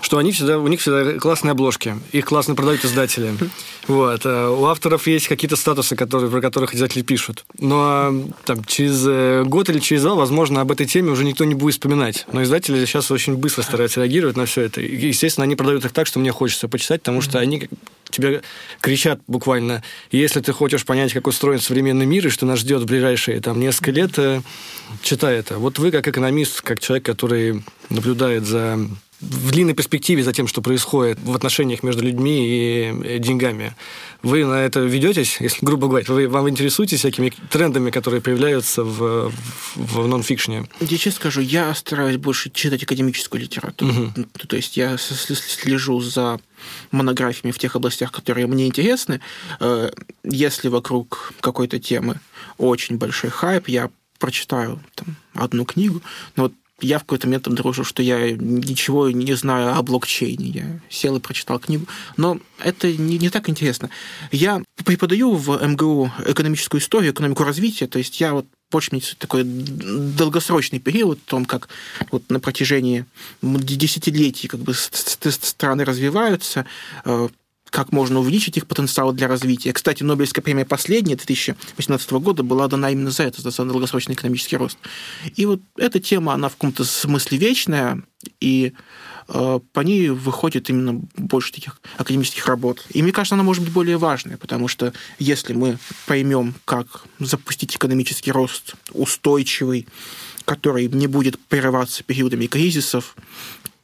[0.00, 3.34] что они всегда, у них всегда классные обложки, их классно продают издатели.
[3.88, 4.20] Вот.
[4.26, 7.46] А у авторов есть какие-то статусы, которые, про которых издатели пишут.
[7.58, 11.54] Но там, через э, год или через два, возможно, об этой теме уже никто не
[11.54, 12.26] будет вспоминать.
[12.30, 14.82] Но издатели сейчас очень быстро стараются реагировать на все это.
[14.82, 17.70] И, естественно, они продают их так, что мне хочется почитать, потому что они
[18.10, 18.42] тебе
[18.82, 22.86] кричат буквально, если ты хочешь понять, как устроен современный мир и что нас ждет в
[22.86, 24.42] ближайшие там, несколько лет, э,
[25.02, 25.58] читай это.
[25.58, 28.78] Вот вы, как экономист, как человек, который наблюдает за
[29.20, 33.74] в длинной перспективе за тем, что происходит в отношениях между людьми и э, деньгами.
[34.22, 39.32] Вы на это ведетесь, если грубо говоря, вы вам интересуетесь всякими трендами, которые появляются в,
[39.74, 40.68] в, нон-фикшне?
[40.80, 43.92] Я честно скажу, я стараюсь больше читать академическую литературу.
[43.92, 44.46] Угу.
[44.46, 46.38] То есть я слежу за
[46.92, 49.20] монографиями в тех областях, которые мне интересны.
[49.58, 49.90] Э,
[50.22, 52.20] если вокруг какой-то темы
[52.56, 56.02] очень большой хайп, я прочитаю там, одну книгу,
[56.36, 60.48] но вот я в какой-то момент обнаружил, что я ничего не знаю о блокчейне.
[60.50, 61.86] Я сел и прочитал книгу.
[62.16, 63.90] Но это не, не так интересно.
[64.30, 67.86] Я преподаю в МГУ экономическую историю, экономику развития.
[67.86, 71.68] То есть я вот мне такой долгосрочный период, о том, как
[72.10, 73.06] вот на протяжении
[73.42, 76.66] десятилетий как бы страны развиваются,
[77.04, 77.28] э,
[77.70, 79.72] как можно увеличить их потенциал для развития.
[79.72, 84.78] Кстати, Нобелевская премия последняя 2018 года была дана именно за это, за долгосрочный экономический рост.
[85.36, 88.02] И вот эта тема, она в каком-то смысле вечная,
[88.40, 88.72] и
[89.28, 92.84] э, по ней выходит именно больше таких академических работ.
[92.90, 97.76] И мне кажется, она может быть более важная, потому что если мы поймем, как запустить
[97.76, 99.86] экономический рост устойчивый,
[100.44, 103.14] который не будет прерываться периодами кризисов,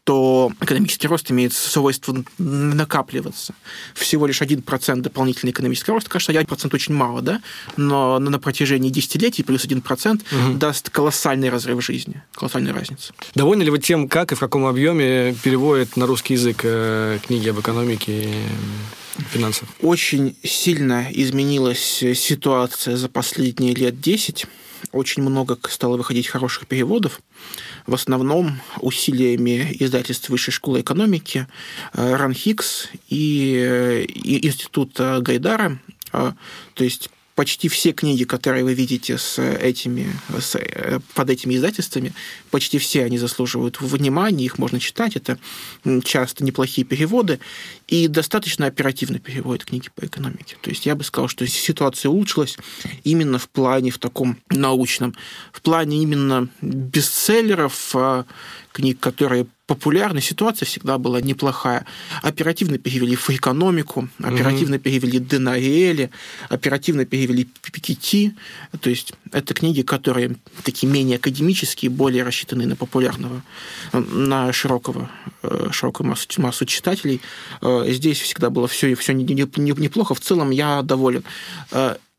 [0.05, 3.55] то экономический рост имеет свойство накапливаться.
[3.95, 7.40] Всего лишь 1% дополнительный экономический рост, кажется, 1% очень мало, да?
[7.77, 10.59] Но на протяжении десятилетий плюс 1% угу.
[10.59, 13.14] даст колоссальный разрыв жизни, колоссальную разницу.
[13.35, 17.49] Довольны ли вы тем, как и в каком объеме переводят на русский язык э, книги
[17.49, 18.29] об экономике
[19.18, 19.68] и финансах?
[19.81, 24.46] Очень сильно изменилась ситуация за последние лет 10.
[24.92, 27.20] Очень много стало выходить хороших переводов
[27.87, 31.46] в основном усилиями издательств Высшей школы экономики,
[31.92, 34.07] э, РАНХИКС и,
[34.42, 35.79] Института Гайдара
[36.12, 42.12] То есть почти все книги, которые вы видите с этими, с, э, под этими издательствами,
[42.51, 45.38] почти все они заслуживают внимания, их можно читать, это
[46.05, 47.40] часто неплохие переводы,
[47.88, 50.57] и достаточно оперативно переводят книги по экономике.
[50.61, 52.57] То есть я бы сказал, что ситуация улучшилась
[53.03, 55.14] именно в плане в таком научном,
[55.53, 58.27] в плане именно бестселлеров, а,
[58.75, 61.87] книг, которые популярны, ситуация всегда была неплохая.
[62.23, 64.83] Оперативно перевели в экономику, оперативно угу.
[64.83, 66.11] перевели Денариэли,
[66.51, 68.35] оперативно перевели Пикетти.
[68.81, 73.43] То есть это книги, которые такие менее академические, более рассчитаны на популярного,
[73.93, 75.09] на широкого,
[75.43, 77.21] э, широкую массу, массу читателей.
[77.63, 80.15] Э, здесь всегда было все, все неплохо.
[80.15, 81.23] В целом я доволен.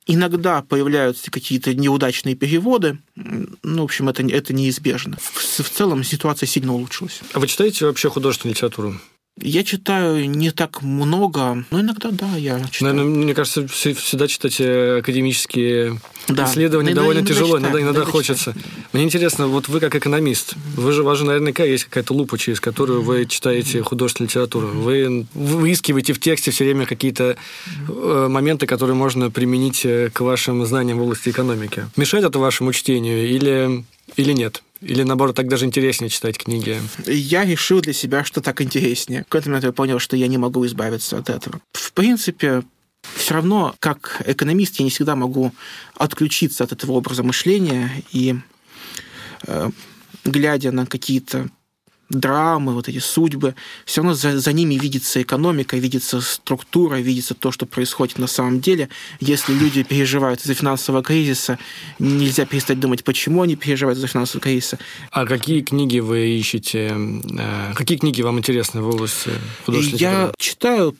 [0.07, 2.99] Иногда появляются какие-то неудачные переводы.
[3.15, 5.17] Ну, в общем, это, это неизбежно.
[5.19, 7.21] В, в целом ситуация сильно улучшилась.
[7.33, 8.99] А вы читаете вообще художественную литературу?
[9.41, 12.95] Я читаю не так много, но иногда да, я читаю.
[12.95, 16.45] Наверное, мне кажется, всегда читать э, академические да.
[16.45, 18.53] исследования иногда, довольно иногда тяжело, читаю, иногда, иногда, иногда хочется.
[18.53, 18.65] Читаю.
[18.93, 22.37] Мне интересно, вот вы как экономист, вы же, у вас же наверняка есть какая-то лупа,
[22.37, 24.67] через которую вы читаете художественную литературу.
[24.67, 27.35] Вы выискиваете в тексте все время какие-то
[27.89, 31.85] э, моменты, которые можно применить э, к вашим знаниям в области экономики.
[31.97, 33.83] Мешает это вашему чтению или,
[34.15, 34.63] или нет?
[34.85, 36.79] Или, наоборот, так даже интереснее читать книги?
[37.07, 39.21] Я решил для себя, что так интереснее.
[39.21, 41.59] В какой-то момент я понял, что я не могу избавиться от этого.
[41.73, 42.61] В принципе,
[43.15, 45.51] все равно, как экономист, я не всегда могу
[45.95, 48.35] отключиться от этого образа мышления и,
[49.47, 49.69] э,
[50.23, 51.49] глядя на какие-то
[52.09, 57.51] драмы, вот эти судьбы, все равно за, за ними видится экономика, видится структура, видится то,
[57.51, 58.89] что происходит на самом деле.
[59.19, 61.57] Если люди переживают из-за финансового кризиса,
[61.99, 64.79] нельзя перестать думать, почему они переживают из-за финансового кризиса.
[65.11, 66.95] А какие книги вы ищете?
[67.39, 69.31] Э, какие книги вам интересны в области
[69.65, 70.95] художественной Я читаю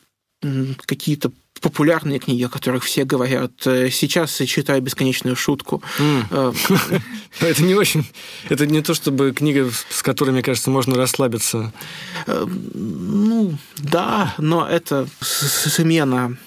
[0.86, 3.52] какие-то популярные книги, о которых все говорят.
[3.66, 5.82] Э, сейчас я читаю «Бесконечную шутку».
[7.40, 8.06] Э, это не очень...
[8.50, 11.74] Это не то, чтобы книга, с которой, мне кажется, можно расслабиться.
[12.28, 16.38] Э, ну, да, но это смена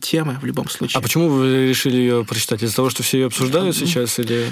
[0.00, 0.98] темы в любом случае.
[0.98, 2.62] А почему вы решили ее прочитать?
[2.62, 4.18] Из-за того, что все ее обсуждают сейчас?
[4.18, 4.50] Или...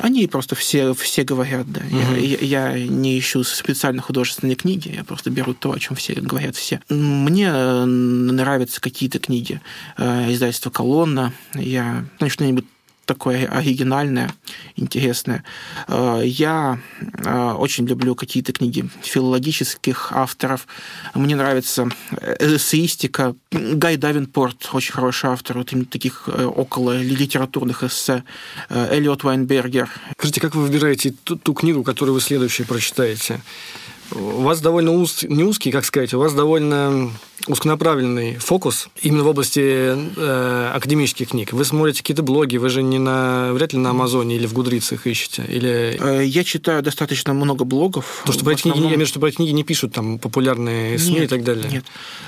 [0.00, 1.80] Они просто все, все говорят, да.
[1.80, 2.16] Угу.
[2.20, 6.56] Я, я не ищу специально художественные книги, я просто беру то, о чем все говорят
[6.56, 6.80] все.
[6.88, 7.50] Мне
[7.84, 9.60] нравятся какие-то книги
[9.96, 11.32] э, издательства «Колонна».
[11.54, 12.64] Я ну, что-нибудь
[13.08, 14.30] такое оригинальное,
[14.76, 15.42] интересное.
[15.88, 16.78] Э, я
[17.24, 20.66] э, очень люблю какие-то книги филологических авторов.
[21.14, 21.88] Мне нравится
[22.38, 23.34] эссеистика.
[23.50, 28.24] Гай Давинпорт, очень хороший автор вот именно таких около литературных эссе.
[28.68, 29.88] Эллиот Вайнбергер.
[30.18, 33.40] Скажите, как вы выбираете ту, ту книгу, которую вы следующую прочитаете?
[34.12, 37.10] У вас довольно уз, не узкий, как сказать, у вас довольно
[37.46, 41.52] узконаправленный фокус именно в области э, академических книг.
[41.52, 45.06] Вы смотрите какие-то блоги, вы же не на, вряд ли на Амазоне или в Гудрицах
[45.06, 45.44] ищете?
[45.48, 45.98] Или...
[46.00, 48.22] Э, я читаю достаточно много блогов.
[48.26, 48.80] То, что про основном...
[48.80, 51.70] книги, я виду, что про книги не пишут там популярные СМИ нет, и так далее.
[51.70, 51.84] Нет,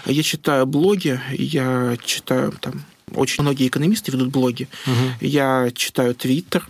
[0.06, 4.68] я читаю блоги, я читаю там очень многие экономисты ведут блоги.
[4.86, 5.26] Угу.
[5.26, 6.68] Я читаю Твиттер,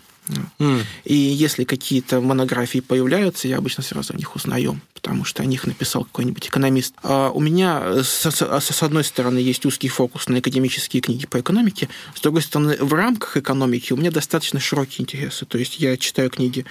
[0.59, 0.85] Mm.
[1.05, 5.67] И если какие-то монографии появляются, я обычно сразу о них узнаю, потому что о них
[5.67, 6.95] написал какой-нибудь экономист.
[7.03, 11.89] А у меня, с, с одной стороны, есть узкий фокус на академические книги по экономике,
[12.15, 15.47] с другой стороны, в рамках экономики у меня достаточно широкие интересы.
[15.47, 16.65] То есть я читаю книги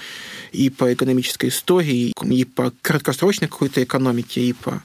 [0.52, 4.84] и по экономической истории, и по краткосрочной какой-то экономике, и по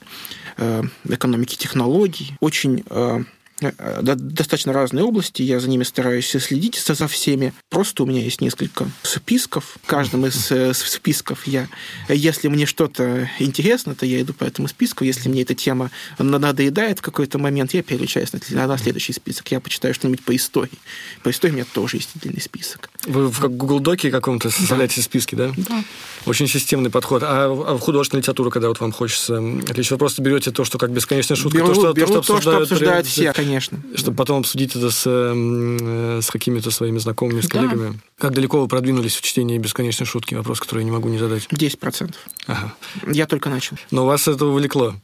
[0.57, 2.35] э, экономике технологий.
[2.41, 3.23] Очень Э,
[3.73, 7.53] достаточно разные области, я за ними стараюсь следить за всеми.
[7.71, 9.77] Просто у меня есть несколько списков.
[9.83, 11.69] В каждом из э, списков я,
[12.09, 15.05] если мне что-то интересно, то я иду по этому списку.
[15.05, 19.51] Если мне эта тема надоедает в какой-то момент, я переключаюсь на, на следующий список.
[19.51, 20.79] Я почитаю что-нибудь по истории.
[21.23, 22.91] По истории у меня тоже есть отдельный список.
[23.07, 25.03] Вы в Google Доке каком-то составляете да.
[25.03, 25.53] списки, да?
[25.57, 25.85] Да.
[26.27, 27.23] Очень системный подход.
[27.23, 30.79] А, а в художественную литературу, когда вот вам хочется отлично, вы просто берете то, что
[30.79, 33.54] как бесконечная шутка, беру, то, что, беру то, что обсуждают, то, что обсуждают все, конечно.
[33.61, 37.93] Чтобы потом обсудить это с, э, с какими-то своими знакомыми, с коллегами.
[37.93, 37.99] Да.
[38.19, 40.35] Как далеко вы продвинулись в чтении бесконечной шутки?
[40.35, 41.47] Вопрос, который я не могу не задать.
[41.51, 42.15] 10%.
[42.47, 42.75] Ага.
[43.07, 43.77] Я только начал.
[43.91, 44.95] Но вас это увлекло?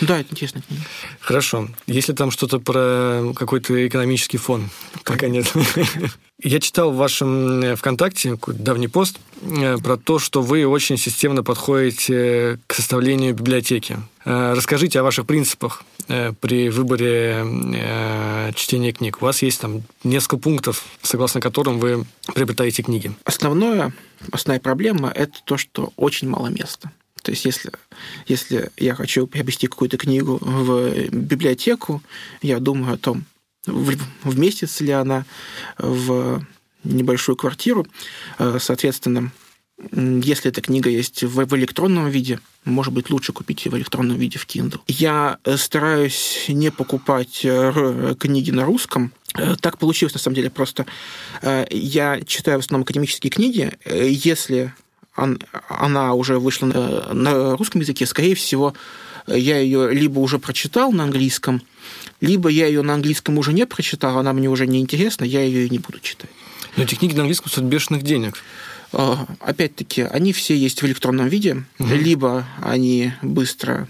[0.00, 0.62] Да, это интересно.
[1.20, 1.68] Хорошо.
[1.86, 4.70] Если там что-то про какой-то экономический фон?
[5.04, 5.52] Пока нет.
[6.42, 11.42] Я читал в вашем э, ВКонтакте давний пост э, про то, что вы очень системно
[11.42, 13.98] подходите к составлению библиотеки.
[14.30, 15.82] Э, расскажите о ваших принципах
[16.40, 17.44] при выборе
[18.54, 19.18] чтения книг.
[19.20, 22.04] У вас есть там несколько пунктов, согласно которым вы
[22.34, 23.12] приобретаете книги.
[23.24, 23.92] Основное,
[24.32, 26.90] основная проблема– это то, что очень мало места.
[27.22, 27.70] То есть, если,
[28.26, 32.02] если я хочу приобрести какую-то книгу в библиотеку,
[32.42, 33.24] я думаю о том,
[33.66, 35.24] вместится ли она
[35.78, 36.44] в
[36.82, 37.86] небольшую квартиру.
[38.58, 39.30] Соответственно,
[39.92, 44.16] если эта книга есть в, в электронном виде, может быть, лучше купить ее в электронном
[44.18, 44.80] виде в Kindle.
[44.86, 47.46] Я стараюсь не покупать
[48.18, 50.86] книги на русском, Э, так получилось, на самом деле, просто
[51.42, 53.72] э, я читаю в основном академические книги.
[53.84, 54.74] Э, если
[55.68, 58.72] она уже вышла на русском языке, скорее всего,
[59.26, 61.60] я ее либо уже прочитал на английском,
[62.20, 65.66] либо я ее на английском уже не прочитал, она мне уже не интересна, я ее
[65.66, 66.30] и не буду читать.
[66.76, 68.36] Но эти книги на английском стоят бешеных денег.
[68.92, 71.94] Опять-таки, они все есть в электронном виде, угу.
[71.94, 73.88] либо они быстро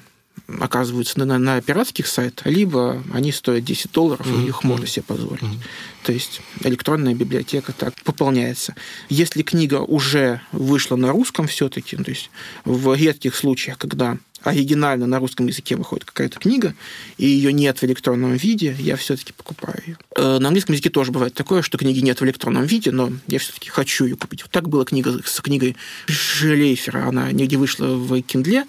[0.58, 4.44] оказываются на, на пиратских сайтах, либо они стоят 10 долларов, mm-hmm.
[4.44, 5.42] и их можно себе позволить.
[5.42, 5.62] Mm-hmm.
[6.04, 8.74] То есть электронная библиотека так пополняется.
[9.08, 12.30] Если книга уже вышла на русском все-таки, то есть
[12.64, 16.74] в редких случаях, когда оригинально на русском языке выходит какая-то книга,
[17.18, 19.98] и ее нет в электронном виде, я все-таки покупаю ее.
[20.16, 23.38] Э, на английском языке тоже бывает такое, что книги нет в электронном виде, но я
[23.38, 24.42] все-таки хочу ее купить.
[24.42, 25.76] Вот так была книга с книгой
[26.06, 27.06] Шлейфера.
[27.06, 28.64] Она нигде вышла в Киндле,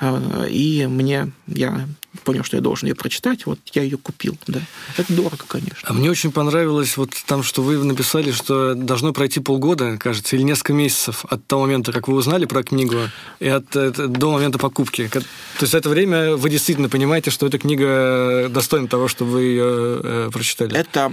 [0.00, 1.86] э, и мне я
[2.22, 4.36] понял, что я должен ее прочитать, вот я ее купил.
[4.46, 4.60] Да.
[4.96, 5.80] Это дорого, конечно.
[5.82, 10.42] А мне очень понравилось вот там, что вы написали, что должно пройти полгода, кажется, или
[10.42, 12.96] несколько месяцев от того момента, как вы узнали про книгу,
[13.40, 15.08] и от, от, до момента покупки.
[15.08, 15.22] То
[15.60, 20.30] есть это время вы действительно понимаете, что эта книга достойна того, чтобы вы ее э,
[20.32, 20.76] прочитали.
[20.76, 21.12] Это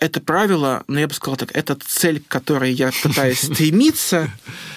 [0.00, 4.30] это правило, ну, я бы сказал так, это цель, к которой я пытаюсь стремиться,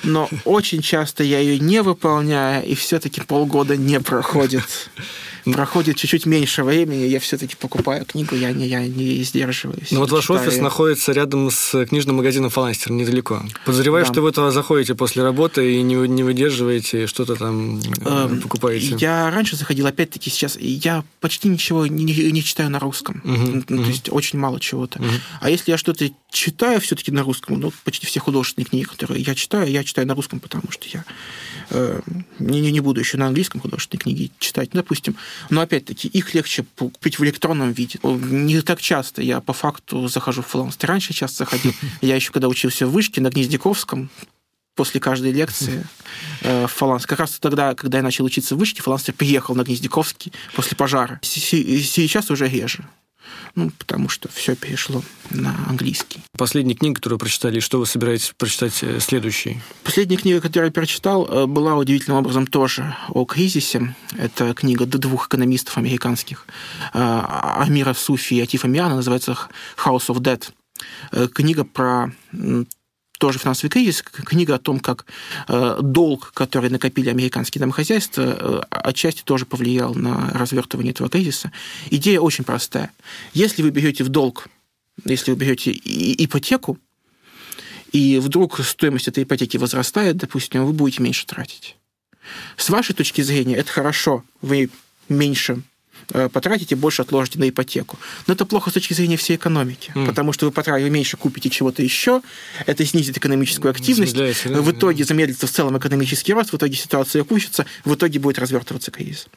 [0.03, 4.89] но очень часто я ее не выполняю, и все-таки полгода не проходит
[5.45, 9.91] проходит чуть-чуть меньше времени, я все-таки покупаю книгу, я не, я не сдерживаюсь.
[9.91, 10.41] Ну вот ваш читаю.
[10.41, 13.43] офис находится рядом с книжным магазином «Фаланстер», недалеко.
[13.65, 14.11] Подозреваю, да.
[14.11, 18.95] что вы туда заходите после работы и не, не выдерживаете, что-то там э, покупаете.
[18.99, 23.21] Я раньше заходил, опять-таки сейчас, я почти ничего не, не читаю на русском.
[23.23, 23.83] Угу, ну, угу.
[23.83, 24.99] То есть очень мало чего-то.
[24.99, 25.09] Угу.
[25.41, 29.35] А если я что-то читаю все-таки на русском, ну, почти все художественные книги, которые я
[29.35, 31.05] читаю, я читаю на русском, потому что я
[31.69, 32.01] э,
[32.39, 34.69] не, не буду еще на английском художественные книги читать.
[34.73, 35.15] Допустим,
[35.49, 37.99] но опять-таки их легче купить в электронном виде.
[38.03, 40.77] Не так часто я по факту захожу в фланс.
[40.81, 41.73] Раньше часто заходил.
[42.01, 44.09] Я еще когда учился в вышке на Гнездяковском,
[44.75, 45.85] после каждой лекции
[46.41, 47.05] э, Фаланс.
[47.05, 51.19] Как раз тогда, когда я начал учиться в вышке, Фаланс приехал на Гнездяковский после пожара.
[51.21, 52.85] Сейчас уже реже
[53.55, 56.21] ну, потому что все перешло на английский.
[56.37, 59.61] Последняя книга, которую вы прочитали, что вы собираетесь прочитать э, следующей?
[59.83, 63.95] Последняя книга, которую я прочитал, э, была удивительным образом тоже о кризисе.
[64.17, 66.45] Это книга двух экономистов американских,
[66.93, 69.37] э, Амира Суфи и Атифа Миана, называется
[69.85, 70.49] «House of Dead».
[71.33, 72.11] Книга про
[73.19, 75.05] тоже финансовый кризис, книга о том, как
[75.47, 81.51] э, долг, который накопили американские домохозяйства, э, отчасти тоже повлиял на развертывание этого кризиса.
[81.89, 82.91] Идея очень простая.
[83.33, 84.47] Если вы берете в долг,
[85.05, 86.77] если вы берете ипотеку,
[87.91, 91.77] и вдруг стоимость этой ипотеки возрастает, допустим, вы будете меньше тратить.
[92.57, 94.69] С вашей точки зрения это хорошо, вы
[95.09, 95.61] меньше
[96.31, 97.97] потратите, больше отложите на ипотеку.
[98.27, 100.05] Но это плохо с точки зрения всей экономики, mm.
[100.05, 102.21] потому что вы потратите меньше, купите чего-то еще,
[102.65, 107.21] это снизит экономическую активность, да, в итоге замедлится в целом экономический рост, в итоге ситуация
[107.21, 109.27] опустится, в итоге будет развертываться кризис.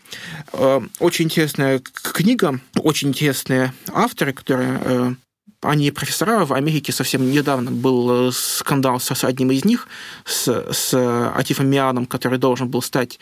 [0.52, 5.14] Э, очень интересная книга, очень интересные авторы, которые э,
[5.62, 9.88] они профессора в Америке совсем недавно был скандал с одним из них,
[10.24, 13.18] с, с Атифом Мианом, который должен был стать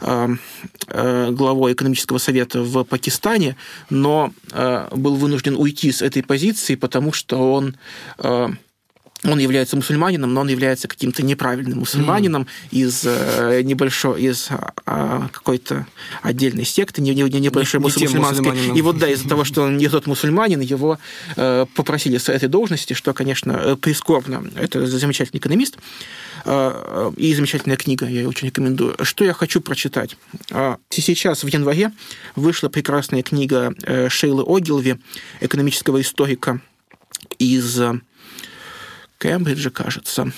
[0.00, 0.28] Э,
[0.88, 3.56] э, главой экономического совета в Пакистане,
[3.90, 7.76] но э, был вынужден уйти с этой позиции, потому что он
[9.24, 12.46] он является мусульманином, но он является каким-то неправильным мусульманином mm.
[12.70, 15.86] из э, небольшой, из э, какой-то
[16.22, 18.76] отдельной секты, не, не, небольшой не, мусульманской.
[18.76, 20.98] И вот да, из-за того, что он не тот мусульманин, его
[21.36, 24.44] э, попросили с этой должности, что, конечно, прискорбно.
[24.56, 25.78] Это замечательный экономист.
[26.44, 28.96] Э, и замечательная книга, я ее очень рекомендую.
[29.02, 30.16] Что я хочу прочитать?
[30.50, 31.92] Э, сейчас, в январе,
[32.36, 34.98] вышла прекрасная книга э, Шейлы Огилви,
[35.40, 36.60] экономического историка
[37.38, 37.80] из
[39.18, 40.32] Кембриджа, кажется.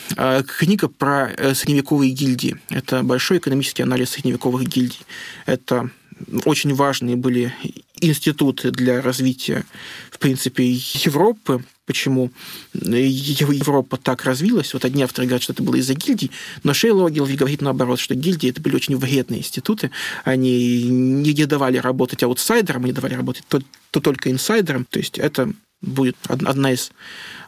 [0.59, 2.57] Книга про средневековые гильдии.
[2.71, 5.01] Это большой экономический анализ средневековых гильдий.
[5.47, 5.91] Это
[6.45, 7.55] очень важные были
[8.01, 9.65] институты для развития,
[10.11, 11.65] в принципе, Европы.
[11.87, 12.31] Почему
[12.75, 14.73] Европа так развилась?
[14.75, 16.31] Вот одни авторы говорят, что это было из-за гильдий,
[16.63, 19.91] но Шейл Огилви говорит наоборот, что гильдии это были очень вредные институты.
[20.25, 23.61] Они не давали работать аутсайдерам, они давали работать то,
[23.91, 24.85] то только инсайдерам.
[24.85, 25.53] То есть это
[25.83, 26.93] будет одна из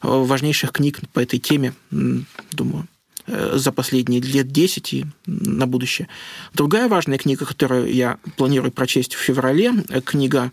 [0.03, 2.87] важнейших книг по этой теме, думаю
[3.26, 6.09] э, за последние лет 10 и на будущее.
[6.55, 9.72] Другая важная книга, которую я планирую прочесть в феврале,
[10.05, 10.51] книга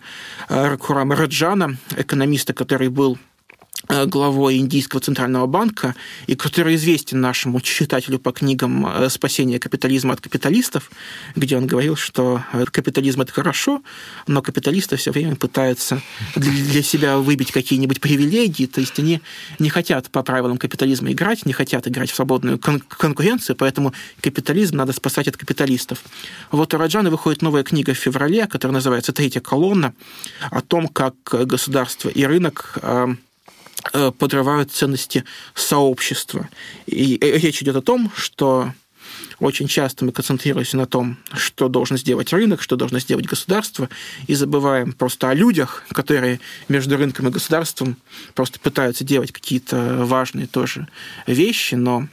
[0.50, 3.39] Ракурама Раджана, экономиста, который был Э,
[3.88, 5.96] главой Индийского центрального банка,
[6.28, 10.92] и который известен нашему читателю по книгам э, «Спасение капитализма от капиталистов»,
[11.36, 13.82] где он говорил, что э, капитализм– это хорошо,
[14.28, 16.02] но капиталисты все время пытаются
[16.36, 19.22] для себя выбить какие-нибудь привилегии, то есть они
[19.60, 24.76] не хотят по правилам капитализма играть, не хотят играть в свободную кон- конкуренцию, поэтому капитализм
[24.76, 26.04] надо спасать от капиталистов.
[26.52, 29.94] Вот у Раджана выходит новая книга в феврале, которая называется «Третья колонна»,
[30.52, 33.08] о том, как государство и рынок Э,
[33.92, 35.24] подрывают ценности
[35.54, 36.50] сообщества.
[36.86, 38.74] И речь идет о том, что
[39.40, 43.90] очень часто мы концентрируемся на том, что должен сделать рынок, что должно сделать государство,
[44.28, 47.98] и забываем просто о людях, которые между рынком и государством
[48.36, 50.88] просто пытаются делать какие-то важные тоже
[51.26, 52.08] вещи, но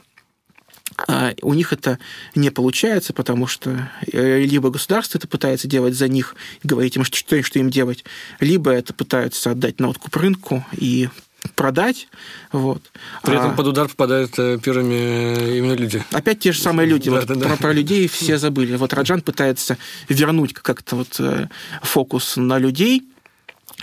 [1.07, 1.99] а, у них это
[2.33, 7.43] не получается, потому что э, либо государство это пытается делать за них говорить им, что,
[7.43, 8.05] что им делать,
[8.39, 11.09] либо это пытаются отдать на откуп рынку и
[11.55, 12.07] продать.
[12.51, 12.81] Вот.
[13.23, 13.53] При этом а...
[13.53, 16.03] под удар попадают э, первыми э, именно люди.
[16.11, 17.09] Опять те же самые люди.
[17.09, 17.55] Да, вот да, про, да.
[17.57, 18.75] про людей все забыли.
[18.75, 19.77] Вот Раджан пытается
[20.09, 21.47] вернуть как-то вот э,
[21.81, 23.03] фокус на людей,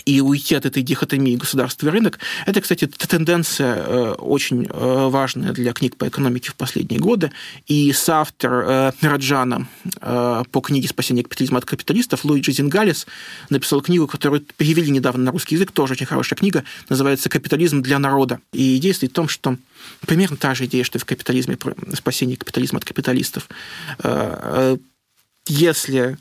[0.05, 2.19] и уйти от этой дихотомии государства и рынок.
[2.47, 7.33] Это, кстати, тенденция э, очень э, важная для книг по экономике в последние годы.
[7.67, 9.67] И соавтор э, Раджана
[10.01, 13.07] по книге «Спасение капитализма от капиталистов» Луиджи Зингалис
[13.51, 17.99] написал книгу, которую перевели недавно на русский язык, тоже очень хорошая книга, называется «Капитализм для
[17.99, 18.41] народа».
[18.53, 19.57] И идея стоит в том, что
[20.07, 21.59] примерно та же идея, что и в капитализме,
[21.95, 23.49] спасение капитализма от капиталистов.
[25.47, 26.19] Если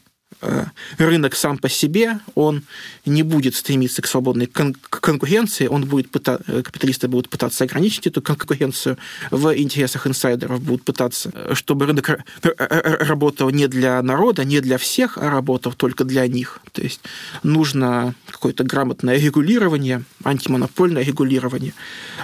[0.98, 2.64] рынок сам по себе, он
[3.06, 8.08] не будет стремиться к свободной кон- конкуренции, он будет пыта- э, капиталисты будут пытаться ограничить
[8.08, 8.98] эту конкуренцию
[9.32, 15.18] в интересах инсайдеров, будут пытаться, э, чтобы рынок работал не для народа, не для всех,
[15.18, 16.60] а работал только для них.
[16.72, 17.02] То есть
[17.44, 21.74] нужно какое-то грамотное регулирование, антимонопольное регулирование,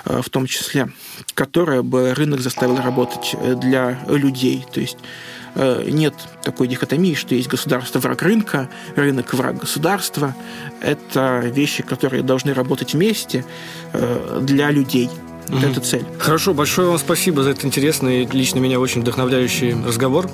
[0.05, 0.91] в том числе,
[1.33, 4.65] которое бы рынок заставил работать для людей.
[4.73, 5.38] То есть Э,
[5.87, 10.35] нет такой дихотомии, что есть государство враг рынка, рынок враг государства.
[10.81, 13.45] Это вещи, которые должны работать вместе
[13.93, 15.09] э, для людей.
[15.49, 15.71] Вот угу.
[15.71, 16.05] это цель.
[16.19, 20.29] Хорошо, большое вам спасибо за этот интересный, лично меня очень вдохновляющий разговор.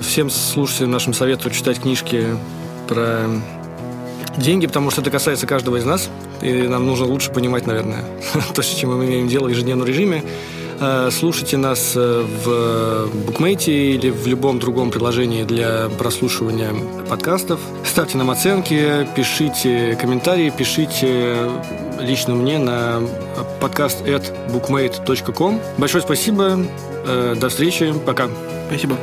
[0.00, 2.24] Всем слушателям нашим советую читать книжки
[2.88, 3.28] про
[4.36, 6.10] деньги, потому что это касается каждого из нас,
[6.42, 8.04] и нам нужно лучше понимать, наверное,
[8.54, 10.22] то, с чем мы имеем дело в ежедневном режиме.
[10.80, 16.74] Э, слушайте нас э, в Букмейте или в любом другом приложении для прослушивания
[17.08, 17.60] подкастов.
[17.84, 21.50] Ставьте нам оценки, пишите комментарии, пишите
[22.00, 23.00] лично мне на
[23.60, 25.60] подкаст at bookmate.com.
[25.78, 26.58] Большое спасибо.
[27.06, 27.94] Э, до встречи.
[28.04, 28.28] Пока.
[28.68, 28.96] Спасибо.